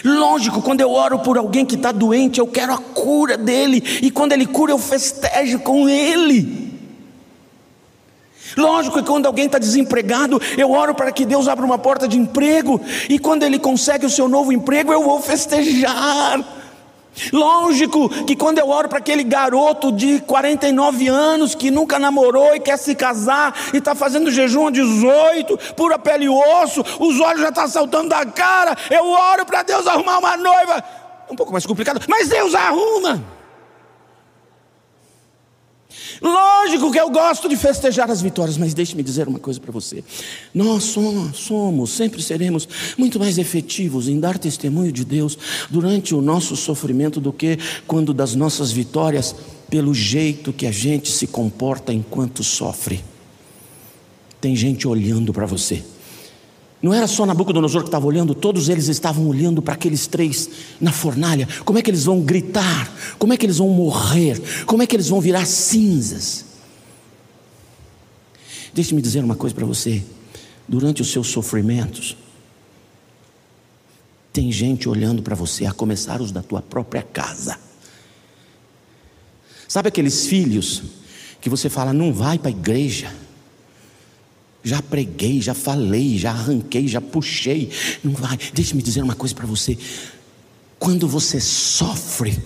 [0.04, 4.10] Lógico, quando eu oro por alguém que está doente, eu quero a cura dele, e
[4.10, 6.67] quando ele cura, eu festejo com ele.
[8.58, 12.18] Lógico que quando alguém está desempregado, eu oro para que Deus abra uma porta de
[12.18, 16.44] emprego, e quando ele consegue o seu novo emprego, eu vou festejar.
[17.32, 22.60] Lógico que quando eu oro para aquele garoto de 49 anos que nunca namorou e
[22.60, 27.42] quer se casar e está fazendo jejum a 18, pura pele e osso, os olhos
[27.42, 30.84] já estão tá saltando da cara, eu oro para Deus arrumar uma noiva.
[31.30, 33.37] Um pouco mais complicado, mas Deus arruma.
[36.22, 40.04] Lógico que eu gosto de festejar as vitórias, mas deixe-me dizer uma coisa para você.
[40.54, 45.38] Nós somos, somos, sempre seremos muito mais efetivos em dar testemunho de Deus
[45.70, 49.36] durante o nosso sofrimento do que quando das nossas vitórias,
[49.70, 53.04] pelo jeito que a gente se comporta enquanto sofre.
[54.40, 55.84] Tem gente olhando para você.
[56.82, 60.50] Não era só Nabucodonosor que estava olhando, todos eles estavam olhando para aqueles três
[60.80, 61.48] na fornalha.
[61.66, 62.92] Como é que eles vão gritar?
[63.18, 64.40] Como é que eles vão morrer?
[64.66, 66.46] Como é que eles vão virar cinzas?
[68.74, 70.04] Deixe-me dizer uma coisa para você.
[70.68, 72.16] Durante os seus sofrimentos,
[74.32, 77.58] tem gente olhando para você, a começar os da tua própria casa.
[79.68, 80.84] Sabe aqueles filhos
[81.42, 83.12] que você fala, não vai para a igreja?
[84.68, 87.70] Já preguei, já falei, já arranquei, já puxei.
[88.04, 88.38] Não vai.
[88.54, 89.78] Deixe-me dizer uma coisa para você.
[90.78, 92.38] Quando você sofre,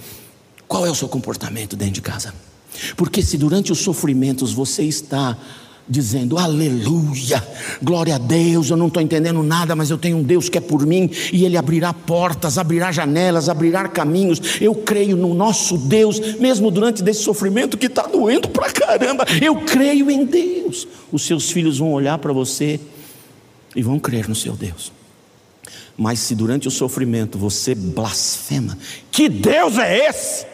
[0.68, 2.32] qual é o seu comportamento dentro de casa?
[2.96, 5.36] Porque se durante os sofrimentos você está
[5.88, 7.46] dizendo aleluia,
[7.82, 10.62] glória a Deus, eu não estou entendendo nada, mas eu tenho um Deus que é
[10.62, 14.42] por mim e Ele abrirá portas, abrirá janelas, abrirá caminhos.
[14.62, 19.26] Eu creio no nosso Deus, mesmo durante desse sofrimento que está doendo pra caramba.
[19.42, 20.88] Eu creio em Deus.
[21.12, 22.80] Os seus filhos vão olhar para você
[23.76, 24.92] e vão crer no seu Deus.
[25.98, 28.78] Mas se durante o sofrimento você blasfema,
[29.12, 30.46] que Deus é esse?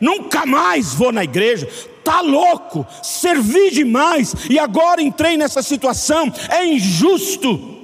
[0.00, 1.68] Nunca mais vou na igreja,
[2.06, 7.74] tá louco, servi demais e agora entrei nessa situação, é injusto.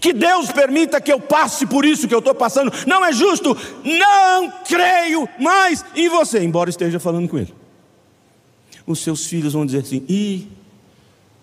[0.00, 3.56] Que Deus permita que eu passe por isso que eu estou passando, não é justo,
[3.84, 7.54] não creio mais em você, embora esteja falando com Ele.
[8.84, 10.48] Os seus filhos vão dizer assim: ih,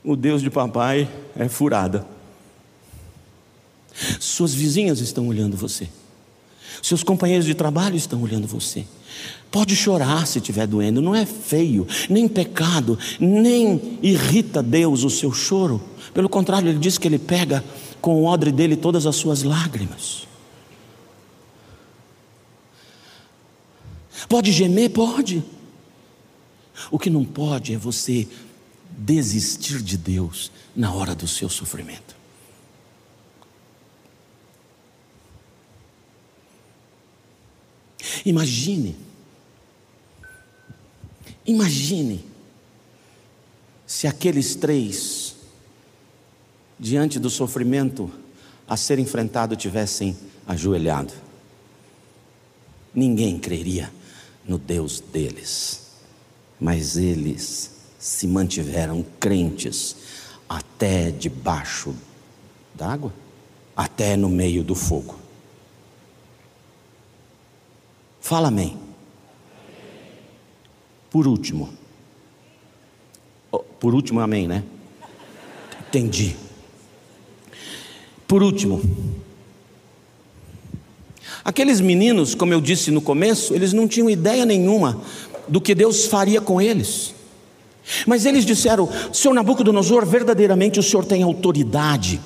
[0.03, 2.05] o Deus de papai é furada.
[4.19, 5.87] Suas vizinhas estão olhando você,
[6.83, 8.85] seus companheiros de trabalho estão olhando você.
[9.49, 15.31] Pode chorar se estiver doendo, não é feio, nem pecado, nem irrita Deus o seu
[15.31, 15.81] choro.
[16.13, 17.63] Pelo contrário, ele diz que ele pega
[18.01, 20.27] com o odre dele todas as suas lágrimas.
[24.27, 24.89] Pode gemer?
[24.89, 25.41] Pode.
[26.91, 28.27] O que não pode é você
[28.89, 32.22] desistir de Deus na hora do seu sofrimento.
[38.25, 38.95] Imagine
[41.45, 42.23] Imagine
[43.85, 45.35] se aqueles três,
[46.79, 48.09] diante do sofrimento
[48.67, 51.13] a ser enfrentado, tivessem ajoelhado.
[52.95, 53.91] Ninguém creria
[54.47, 55.81] no Deus deles,
[56.59, 59.95] mas eles se mantiveram crentes
[60.47, 61.93] até debaixo
[62.73, 63.13] d'água,
[63.75, 65.22] até no meio do fogo.
[68.23, 68.77] Fala amém.
[71.11, 71.69] Por último,
[73.51, 74.63] oh, por último, amém, né?
[75.89, 76.37] Entendi.
[78.25, 78.81] Por último,
[81.43, 85.01] aqueles meninos, como eu disse no começo, eles não tinham ideia nenhuma
[85.49, 87.13] do que Deus faria com eles.
[88.07, 92.21] Mas eles disseram: Senhor Nabucodonosor, verdadeiramente o Senhor tem autoridade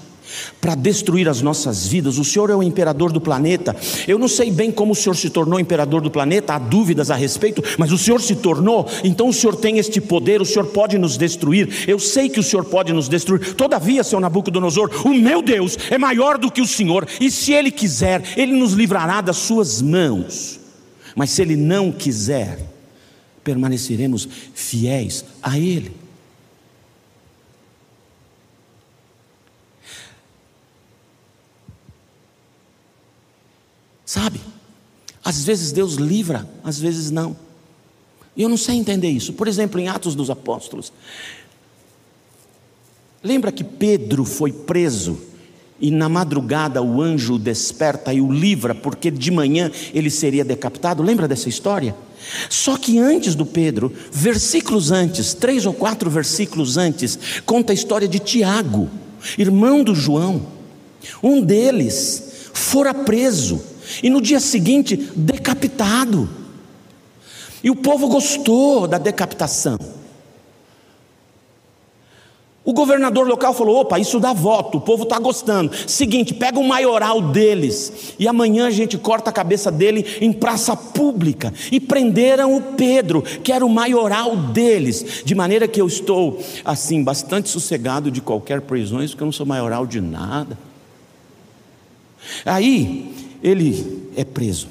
[0.59, 2.17] para destruir as nossas vidas.
[2.17, 3.75] O Senhor é o imperador do planeta.
[4.07, 7.15] Eu não sei bem como o Senhor se tornou imperador do planeta, há dúvidas a
[7.15, 10.97] respeito, mas o Senhor se tornou, então o Senhor tem este poder, o Senhor pode
[10.97, 11.85] nos destruir.
[11.87, 13.53] Eu sei que o Senhor pode nos destruir.
[13.55, 17.71] Todavia, seu Nabucodonosor, o meu Deus é maior do que o Senhor, e se Ele
[17.71, 20.59] quiser, Ele nos livrará das suas mãos.
[21.15, 22.59] Mas se Ele não quiser,
[23.43, 26.06] permaneceremos fiéis a Ele.
[34.07, 34.39] Sabe?
[35.21, 37.35] Às vezes Deus livra, às vezes não.
[38.37, 39.33] E eu não sei entender isso.
[39.33, 40.93] Por exemplo, em Atos dos Apóstolos.
[43.21, 45.19] Lembra que Pedro foi preso
[45.77, 50.45] e na madrugada o anjo o desperta e o livra porque de manhã ele seria
[50.45, 51.03] decapitado?
[51.03, 51.93] Lembra dessa história?
[52.49, 58.07] Só que antes do Pedro, versículos antes, três ou quatro versículos antes, conta a história
[58.07, 58.89] de Tiago,
[59.37, 60.47] irmão do João.
[61.21, 63.61] Um deles fora preso
[64.01, 66.29] e no dia seguinte, decapitado.
[67.63, 69.77] E o povo gostou da decapitação.
[72.67, 75.71] O governador local falou: opa, isso dá voto, o povo está gostando.
[75.87, 80.75] Seguinte, pega o maioral deles, e amanhã a gente corta a cabeça dele em praça
[80.75, 81.53] pública.
[81.71, 87.01] E prenderam o Pedro, que era o maioral deles, de maneira que eu estou, assim,
[87.01, 90.59] bastante sossegado de qualquer prisões, porque eu não sou maioral de nada.
[92.45, 94.67] Aí, ele é preso.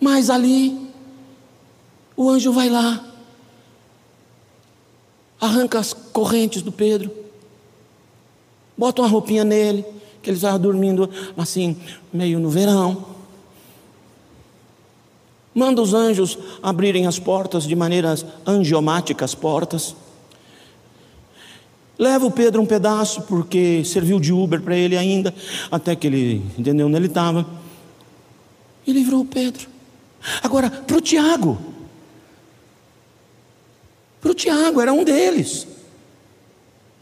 [0.00, 0.90] Mas ali,
[2.16, 3.04] o anjo vai lá,
[5.40, 7.10] arranca as correntes do Pedro,
[8.76, 9.84] bota uma roupinha nele,
[10.22, 11.76] que ele estava dormindo assim,
[12.12, 13.04] meio no verão.
[15.54, 19.96] Manda os anjos abrirem as portas de maneiras angiomáticas portas.
[22.00, 25.34] Leva o Pedro um pedaço, porque serviu de Uber para ele ainda,
[25.70, 27.46] até que ele entendeu onde ele estava.
[28.86, 29.68] E livrou o Pedro.
[30.42, 31.60] Agora, para o Tiago,
[34.18, 35.66] para o Tiago, era um deles.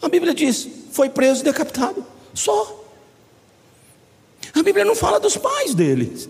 [0.02, 2.04] A Bíblia diz: foi preso e decapitado.
[2.34, 2.84] Só.
[4.52, 6.28] A Bíblia não fala dos pais deles,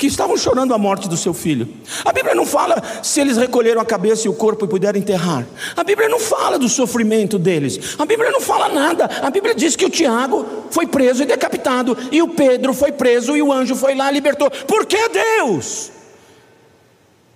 [0.00, 1.68] que estavam chorando a morte do seu filho.
[2.06, 5.46] A Bíblia não fala se eles recolheram a cabeça e o corpo e puderam enterrar.
[5.76, 7.96] A Bíblia não fala do sofrimento deles.
[7.98, 9.04] A Bíblia não fala nada.
[9.22, 13.36] A Bíblia diz que o Tiago foi preso e decapitado, e o Pedro foi preso
[13.36, 14.50] e o anjo foi lá e libertou.
[14.50, 15.92] Por que Deus?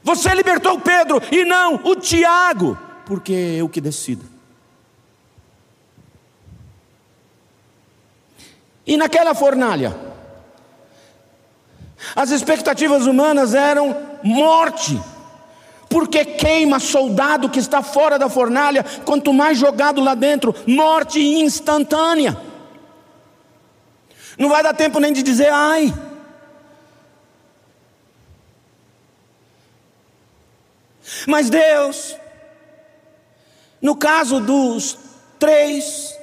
[0.02, 4.24] Você libertou o Pedro e não o Tiago porque é eu que decido.
[8.86, 10.13] E naquela fornalha,
[12.14, 15.00] as expectativas humanas eram morte,
[15.88, 22.36] porque queima soldado que está fora da fornalha, quanto mais jogado lá dentro, morte instantânea.
[24.36, 25.94] Não vai dar tempo nem de dizer ai.
[31.26, 32.16] Mas Deus
[33.84, 34.96] no caso dos
[35.38, 36.18] três,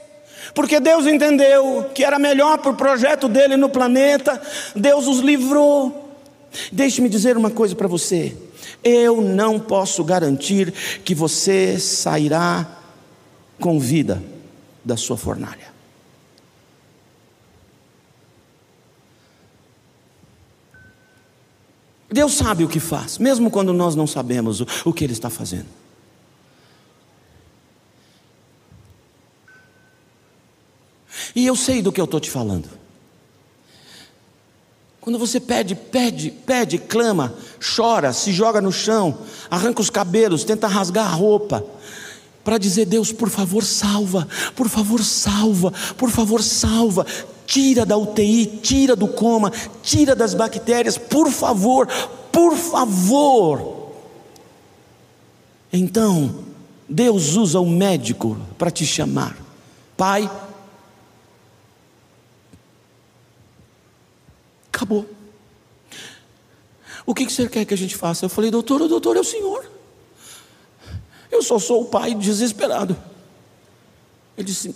[0.53, 4.41] porque Deus entendeu que era melhor para o projeto dele no planeta,
[4.75, 6.17] Deus os livrou.
[6.71, 8.35] Deixe-me dizer uma coisa para você:
[8.83, 10.71] eu não posso garantir
[11.03, 12.67] que você sairá
[13.59, 14.21] com vida
[14.83, 15.71] da sua fornalha.
[22.11, 25.80] Deus sabe o que faz, mesmo quando nós não sabemos o, que Ele está fazendo.
[31.35, 32.69] E eu sei do que eu estou te falando.
[34.99, 37.33] Quando você pede, pede, pede, clama,
[37.75, 39.17] chora, se joga no chão,
[39.49, 41.65] arranca os cabelos, tenta rasgar a roupa,
[42.43, 47.05] para dizer: Deus, por favor, salva, por favor, salva, por favor, salva,
[47.47, 49.51] tira da UTI, tira do coma,
[49.81, 51.87] tira das bactérias, por favor,
[52.31, 53.89] por favor.
[55.73, 56.35] Então,
[56.87, 59.35] Deus usa o médico para te chamar,
[59.97, 60.29] Pai,
[64.81, 65.07] Acabou.
[67.05, 68.25] O que, que você quer que a gente faça?
[68.25, 69.69] Eu falei, doutor, o doutor é o senhor.
[71.29, 72.97] Eu só sou o pai desesperado.
[74.35, 74.75] Ele disse: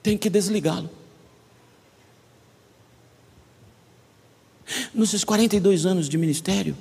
[0.00, 0.97] Tem que desligá-lo.
[4.98, 6.76] Nos 42 anos de ministério,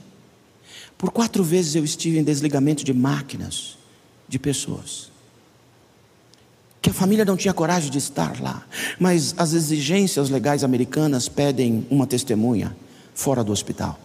[0.98, 3.78] por quatro vezes eu estive em desligamento de máquinas,
[4.28, 5.12] de pessoas.
[6.82, 8.66] Que a família não tinha coragem de estar lá,
[9.00, 12.76] mas as exigências legais americanas pedem uma testemunha
[13.14, 14.00] fora do hospital.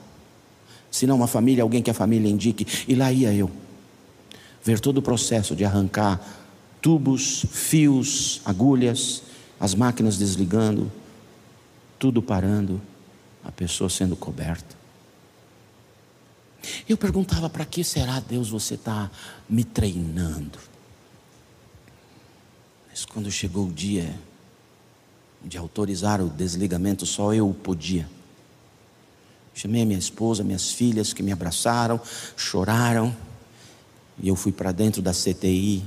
[0.90, 3.50] Se não uma família, alguém que a família indique, e lá ia eu,
[4.62, 6.20] ver todo o processo de arrancar
[6.82, 9.22] tubos, fios, agulhas,
[9.58, 10.92] as máquinas desligando,
[11.98, 12.78] tudo parando
[13.45, 14.76] a pessoa sendo coberta.
[16.88, 19.11] Eu perguntava: para que será, Deus, você está
[19.49, 20.59] me treinando?
[22.88, 24.14] Mas quando chegou o dia
[25.45, 28.09] de autorizar o desligamento, só eu podia.
[29.55, 32.01] Chamei a minha esposa, minhas filhas que me abraçaram,
[32.36, 33.14] choraram,
[34.18, 35.82] e eu fui para dentro da CTI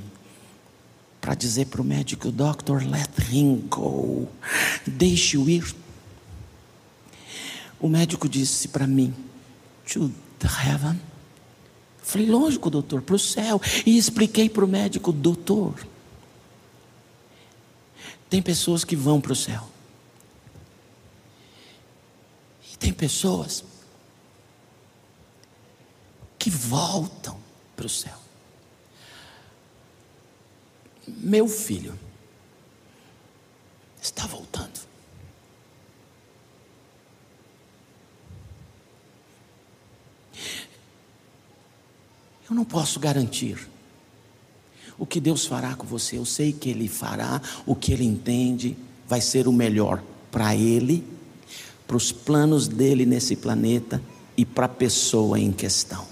[1.22, 4.28] para dizer para o médico: Doctor, let him go,
[4.86, 5.76] deixe-o ir.
[7.80, 9.14] O médico disse para mim:
[9.92, 10.10] To
[10.40, 11.00] the heaven.
[12.02, 13.60] Falei, lógico, doutor, para o céu.
[13.86, 15.76] E expliquei para o médico, doutor.
[18.30, 19.68] Tem pessoas que vão para o céu.
[22.72, 23.64] E tem pessoas
[26.38, 27.40] que voltam
[27.76, 28.18] para o céu.
[31.08, 31.98] Meu filho,
[34.02, 34.80] está voltando.
[42.50, 43.68] Eu não posso garantir
[44.98, 46.18] o que Deus fará com você.
[46.18, 48.78] Eu sei que Ele fará o que Ele entende
[49.08, 51.04] vai ser o melhor para Ele,
[51.88, 54.02] para os planos dele nesse planeta
[54.36, 56.08] e para a pessoa em questão.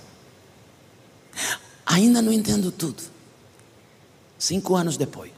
[1.86, 3.04] Ainda não entendo tudo.
[4.38, 5.32] Cinco anos depois.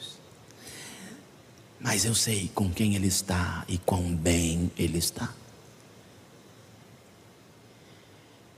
[1.80, 5.34] Mas eu sei com quem Ele está e quão bem Ele está.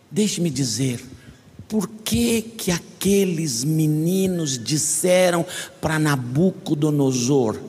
[0.10, 1.04] Deixe-me dizer
[1.68, 5.45] por que, que aqueles meninos disseram
[5.82, 7.60] para Nabucodonosor: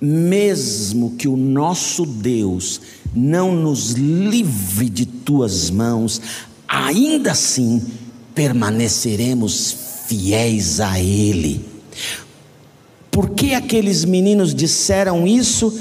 [0.00, 2.80] mesmo que o nosso Deus
[3.14, 6.20] não nos livre de tuas mãos,
[6.66, 7.80] ainda assim
[8.34, 9.76] permaneceremos
[10.08, 11.64] fiéis a Ele.
[13.12, 15.72] Por que aqueles meninos disseram isso?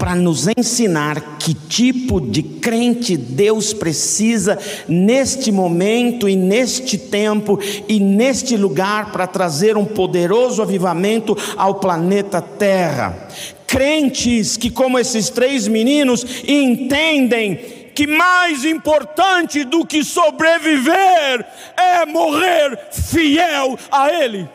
[0.00, 8.00] Para nos ensinar que tipo de crente Deus precisa neste momento e neste tempo e
[8.00, 13.28] neste lugar para trazer um poderoso avivamento ao planeta Terra.
[13.66, 17.56] Crentes que, como esses três meninos, entendem
[17.94, 21.44] que mais importante do que sobreviver
[21.76, 24.48] é morrer fiel a Ele.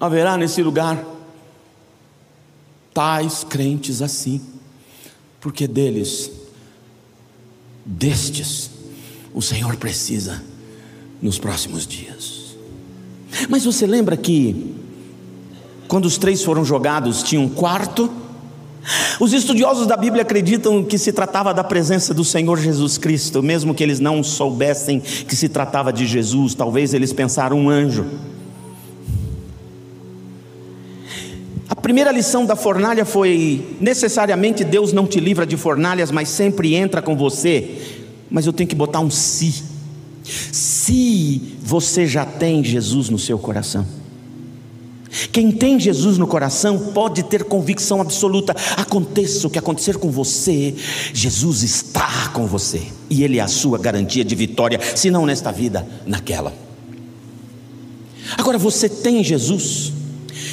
[0.00, 1.04] Haverá nesse lugar
[2.94, 4.40] tais crentes assim,
[5.40, 6.30] porque deles,
[7.84, 8.70] destes,
[9.32, 10.42] o Senhor precisa
[11.22, 12.56] nos próximos dias.
[13.48, 14.74] Mas você lembra que,
[15.86, 18.10] quando os três foram jogados, tinha um quarto?
[19.20, 23.74] Os estudiosos da Bíblia acreditam que se tratava da presença do Senhor Jesus Cristo, mesmo
[23.74, 28.06] que eles não soubessem que se tratava de Jesus, talvez eles pensaram um anjo.
[31.80, 37.02] Primeira lição da fornalha foi: necessariamente Deus não te livra de fornalhas, mas sempre entra
[37.02, 37.98] com você.
[38.30, 39.64] Mas eu tenho que botar um se.
[40.24, 43.86] Se você já tem Jesus no seu coração.
[45.32, 50.74] Quem tem Jesus no coração pode ter convicção absoluta: aconteça o que acontecer com você,
[51.12, 55.50] Jesus está com você, e Ele é a sua garantia de vitória, se não nesta
[55.50, 56.52] vida, naquela.
[58.36, 59.92] Agora você tem Jesus,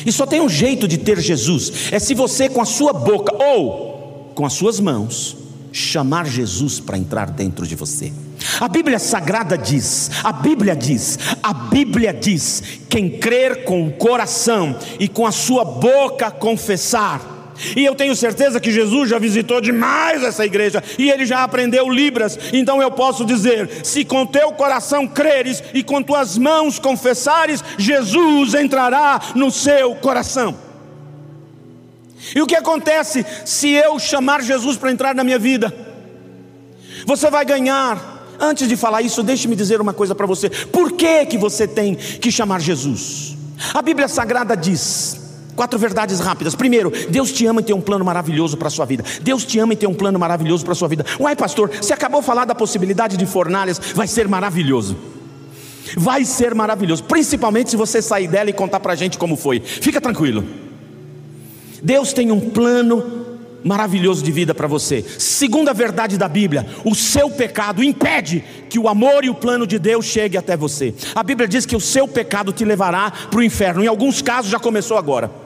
[0.06, 3.36] e só tem um jeito de ter Jesus: é se você com a sua boca
[3.44, 5.38] ou com as suas mãos
[5.72, 8.12] chamar Jesus para entrar dentro de você.
[8.60, 14.78] A Bíblia Sagrada diz, a Bíblia diz, a Bíblia diz: quem crer com o coração
[15.00, 17.35] e com a sua boca confessar,
[17.76, 21.90] e eu tenho certeza que Jesus já visitou demais essa igreja e ele já aprendeu
[21.90, 22.38] Libras.
[22.52, 28.54] Então eu posso dizer: se com teu coração creres e com tuas mãos confessares, Jesus
[28.54, 30.56] entrará no seu coração.
[32.36, 35.74] E o que acontece se eu chamar Jesus para entrar na minha vida?
[37.06, 38.14] Você vai ganhar.
[38.38, 40.50] Antes de falar isso, deixe-me dizer uma coisa para você.
[40.50, 43.38] Por que que você tem que chamar Jesus?
[43.74, 45.25] A Bíblia Sagrada diz:
[45.56, 46.54] Quatro verdades rápidas.
[46.54, 49.04] Primeiro, Deus te ama e tem um plano maravilhoso para a sua vida.
[49.22, 51.06] Deus te ama e tem um plano maravilhoso para a sua vida.
[51.20, 54.98] Uai, pastor, você acabou de falar da possibilidade de fornalhas, vai ser maravilhoso.
[55.96, 59.60] Vai ser maravilhoso, principalmente se você sair dela e contar para a gente como foi.
[59.60, 60.44] Fica tranquilo.
[61.82, 63.26] Deus tem um plano
[63.64, 65.04] maravilhoso de vida para você.
[65.18, 69.80] Segunda verdade da Bíblia: o seu pecado impede que o amor e o plano de
[69.80, 70.94] Deus chegue até você.
[71.14, 73.84] A Bíblia diz que o seu pecado te levará para o inferno.
[73.84, 75.45] Em alguns casos já começou agora.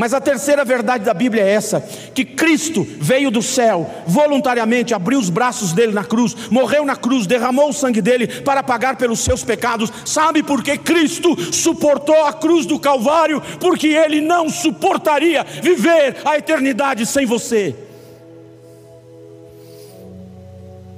[0.00, 1.78] Mas a terceira verdade da Bíblia é essa:
[2.14, 7.26] que Cristo veio do céu, voluntariamente abriu os braços dele na cruz, morreu na cruz,
[7.26, 9.92] derramou o sangue dele para pagar pelos seus pecados.
[10.06, 13.42] Sabe por que Cristo suportou a cruz do Calvário?
[13.60, 17.76] Porque ele não suportaria viver a eternidade sem você.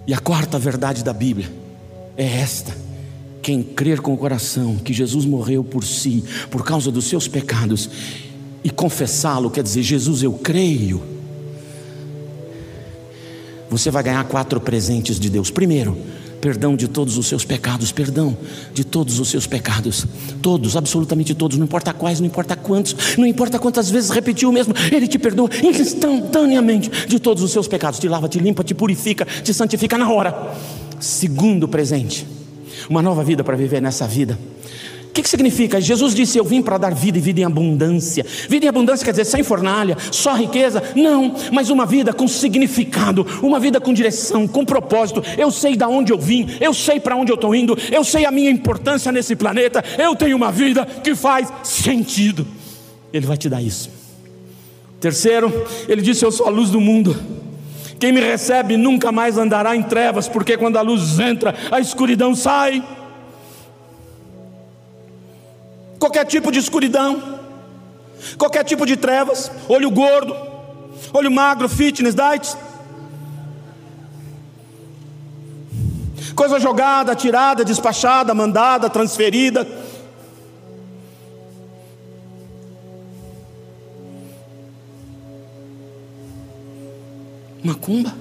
[0.06, 1.50] E a quarta verdade da Bíblia
[2.16, 2.72] é esta:
[3.42, 6.22] quem crer com o coração que Jesus morreu por si,
[6.52, 7.90] por causa dos seus pecados,
[8.64, 11.02] e confessá-lo, quer dizer, Jesus, eu creio.
[13.68, 15.50] Você vai ganhar quatro presentes de Deus.
[15.50, 15.96] Primeiro,
[16.40, 18.36] perdão de todos os seus pecados, perdão
[18.74, 20.06] de todos os seus pecados,
[20.42, 24.52] todos, absolutamente todos, não importa quais, não importa quantos, não importa quantas vezes repetiu o
[24.52, 28.74] mesmo, Ele te perdoa instantaneamente de todos os seus pecados, te lava, te limpa, te
[28.74, 30.54] purifica, te santifica na hora.
[31.00, 32.26] Segundo presente,
[32.90, 34.38] uma nova vida para viver nessa vida
[35.12, 35.80] que, que significa?
[35.80, 38.24] Jesus disse: Eu vim para dar vida e vida em abundância.
[38.48, 40.82] Vida em abundância quer dizer sem fornalha, só riqueza?
[40.96, 45.22] Não, mas uma vida com significado, uma vida com direção, com propósito.
[45.36, 48.24] Eu sei de onde eu vim, eu sei para onde eu estou indo, eu sei
[48.24, 49.84] a minha importância nesse planeta.
[49.98, 52.46] Eu tenho uma vida que faz sentido.
[53.12, 53.90] Ele vai te dar isso.
[54.98, 55.52] Terceiro,
[55.88, 57.14] ele disse: Eu sou a luz do mundo.
[57.98, 62.34] Quem me recebe nunca mais andará em trevas, porque quando a luz entra, a escuridão
[62.34, 62.82] sai
[66.02, 67.38] qualquer tipo de escuridão,
[68.36, 70.34] qualquer tipo de trevas, olho gordo,
[71.12, 72.56] olho magro, fitness, diet.
[76.34, 79.64] Coisa jogada, tirada, despachada, mandada, transferida.
[87.62, 88.12] Macumba,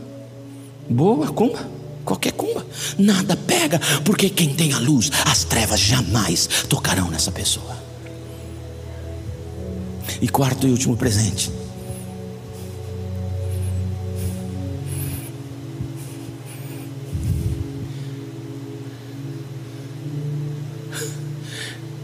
[0.87, 1.67] boa cumba,
[2.03, 2.65] qualquer cumba,
[2.97, 7.75] nada pega, porque quem tem a luz, as trevas jamais tocarão nessa pessoa.
[10.21, 11.51] E quarto e último presente.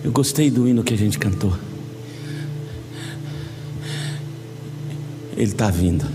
[0.04, 1.54] Eu gostei do hino que a gente cantou.
[5.36, 6.10] Ele está vindo.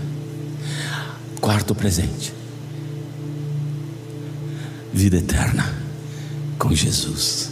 [1.39, 2.33] Quarto presente.
[4.93, 5.73] Vida eterna
[6.59, 7.49] com Jesus.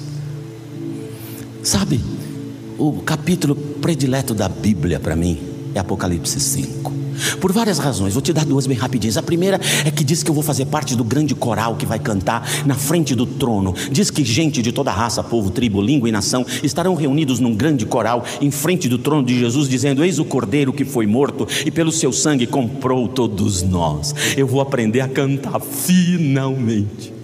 [1.64, 2.00] Sabe,
[2.78, 5.42] o capítulo predileto da Bíblia para mim
[5.74, 6.94] é Apocalipse 5.
[7.39, 9.18] Por várias razões, vou te dar duas bem rapidinhas.
[9.18, 11.98] A primeira é que diz que eu vou fazer parte do grande coral que vai
[11.98, 13.74] cantar na frente do trono.
[13.92, 17.88] Diz que gente de toda raça, povo, tribo, língua e nação estarão reunidos num grande
[17.88, 21.72] coral em frente do trono de Jesus, dizendo: Eis o cordeiro que foi morto e
[21.72, 24.14] pelo seu sangue comprou todos nós.
[24.38, 27.20] Eu vou aprender a cantar finalmente.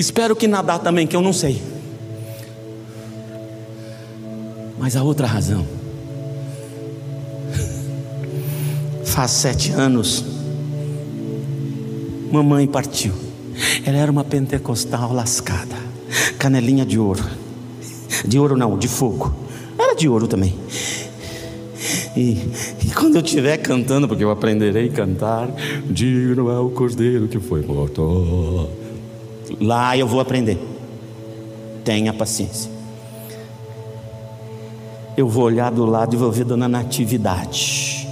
[0.00, 1.60] Espero que nadar também, que eu não sei.
[4.78, 5.66] Mas a outra razão,
[9.04, 10.24] faz sete anos,
[12.32, 13.12] mamãe partiu.
[13.84, 15.76] Ela era uma pentecostal lascada,
[16.38, 17.22] canelinha de ouro,
[18.24, 19.34] de ouro não, de fogo.
[19.78, 20.54] Era de ouro também.
[22.16, 22.38] E,
[22.86, 25.50] e, quando eu estiver cantando, porque eu aprenderei a cantar,
[25.90, 28.79] digno é o cordeiro que foi morto.
[29.58, 30.58] Lá eu vou aprender.
[31.84, 32.80] Tenha paciência
[35.20, 38.08] eu vou olhar do lado e vou ver Dona Natividade.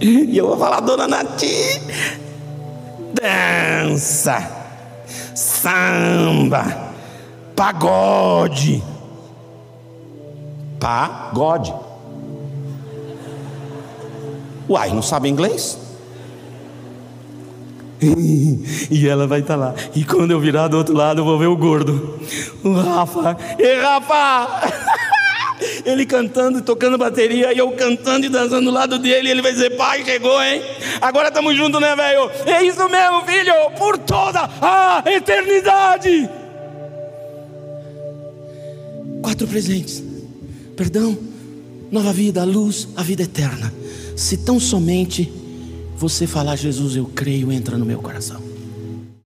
[0.00, 1.80] E eu vou falar, Dona Nati,
[3.14, 4.50] dança,
[5.32, 6.92] samba,
[7.54, 8.82] pagode.
[10.80, 11.72] Pagode.
[14.68, 15.78] Uai, não sabe inglês?
[18.90, 19.74] E ela vai estar tá lá.
[19.94, 22.18] E quando eu virar do outro lado, eu vou ver o gordo.
[22.64, 23.36] O Rafa.
[23.58, 24.72] E Rafa!
[25.84, 29.52] Ele cantando e tocando bateria, e eu cantando e dançando do lado dele, ele vai
[29.52, 30.60] dizer: Pai, chegou, hein?
[31.00, 32.30] Agora estamos juntos, né, velho?
[32.46, 36.28] É isso mesmo, filho, por toda a eternidade.
[39.22, 40.02] Quatro presentes:
[40.76, 41.16] perdão,
[41.90, 43.72] nova vida, luz, a vida eterna.
[44.16, 45.32] Se tão somente
[46.02, 48.51] você falar, Jesus, eu creio, entra no meu coração.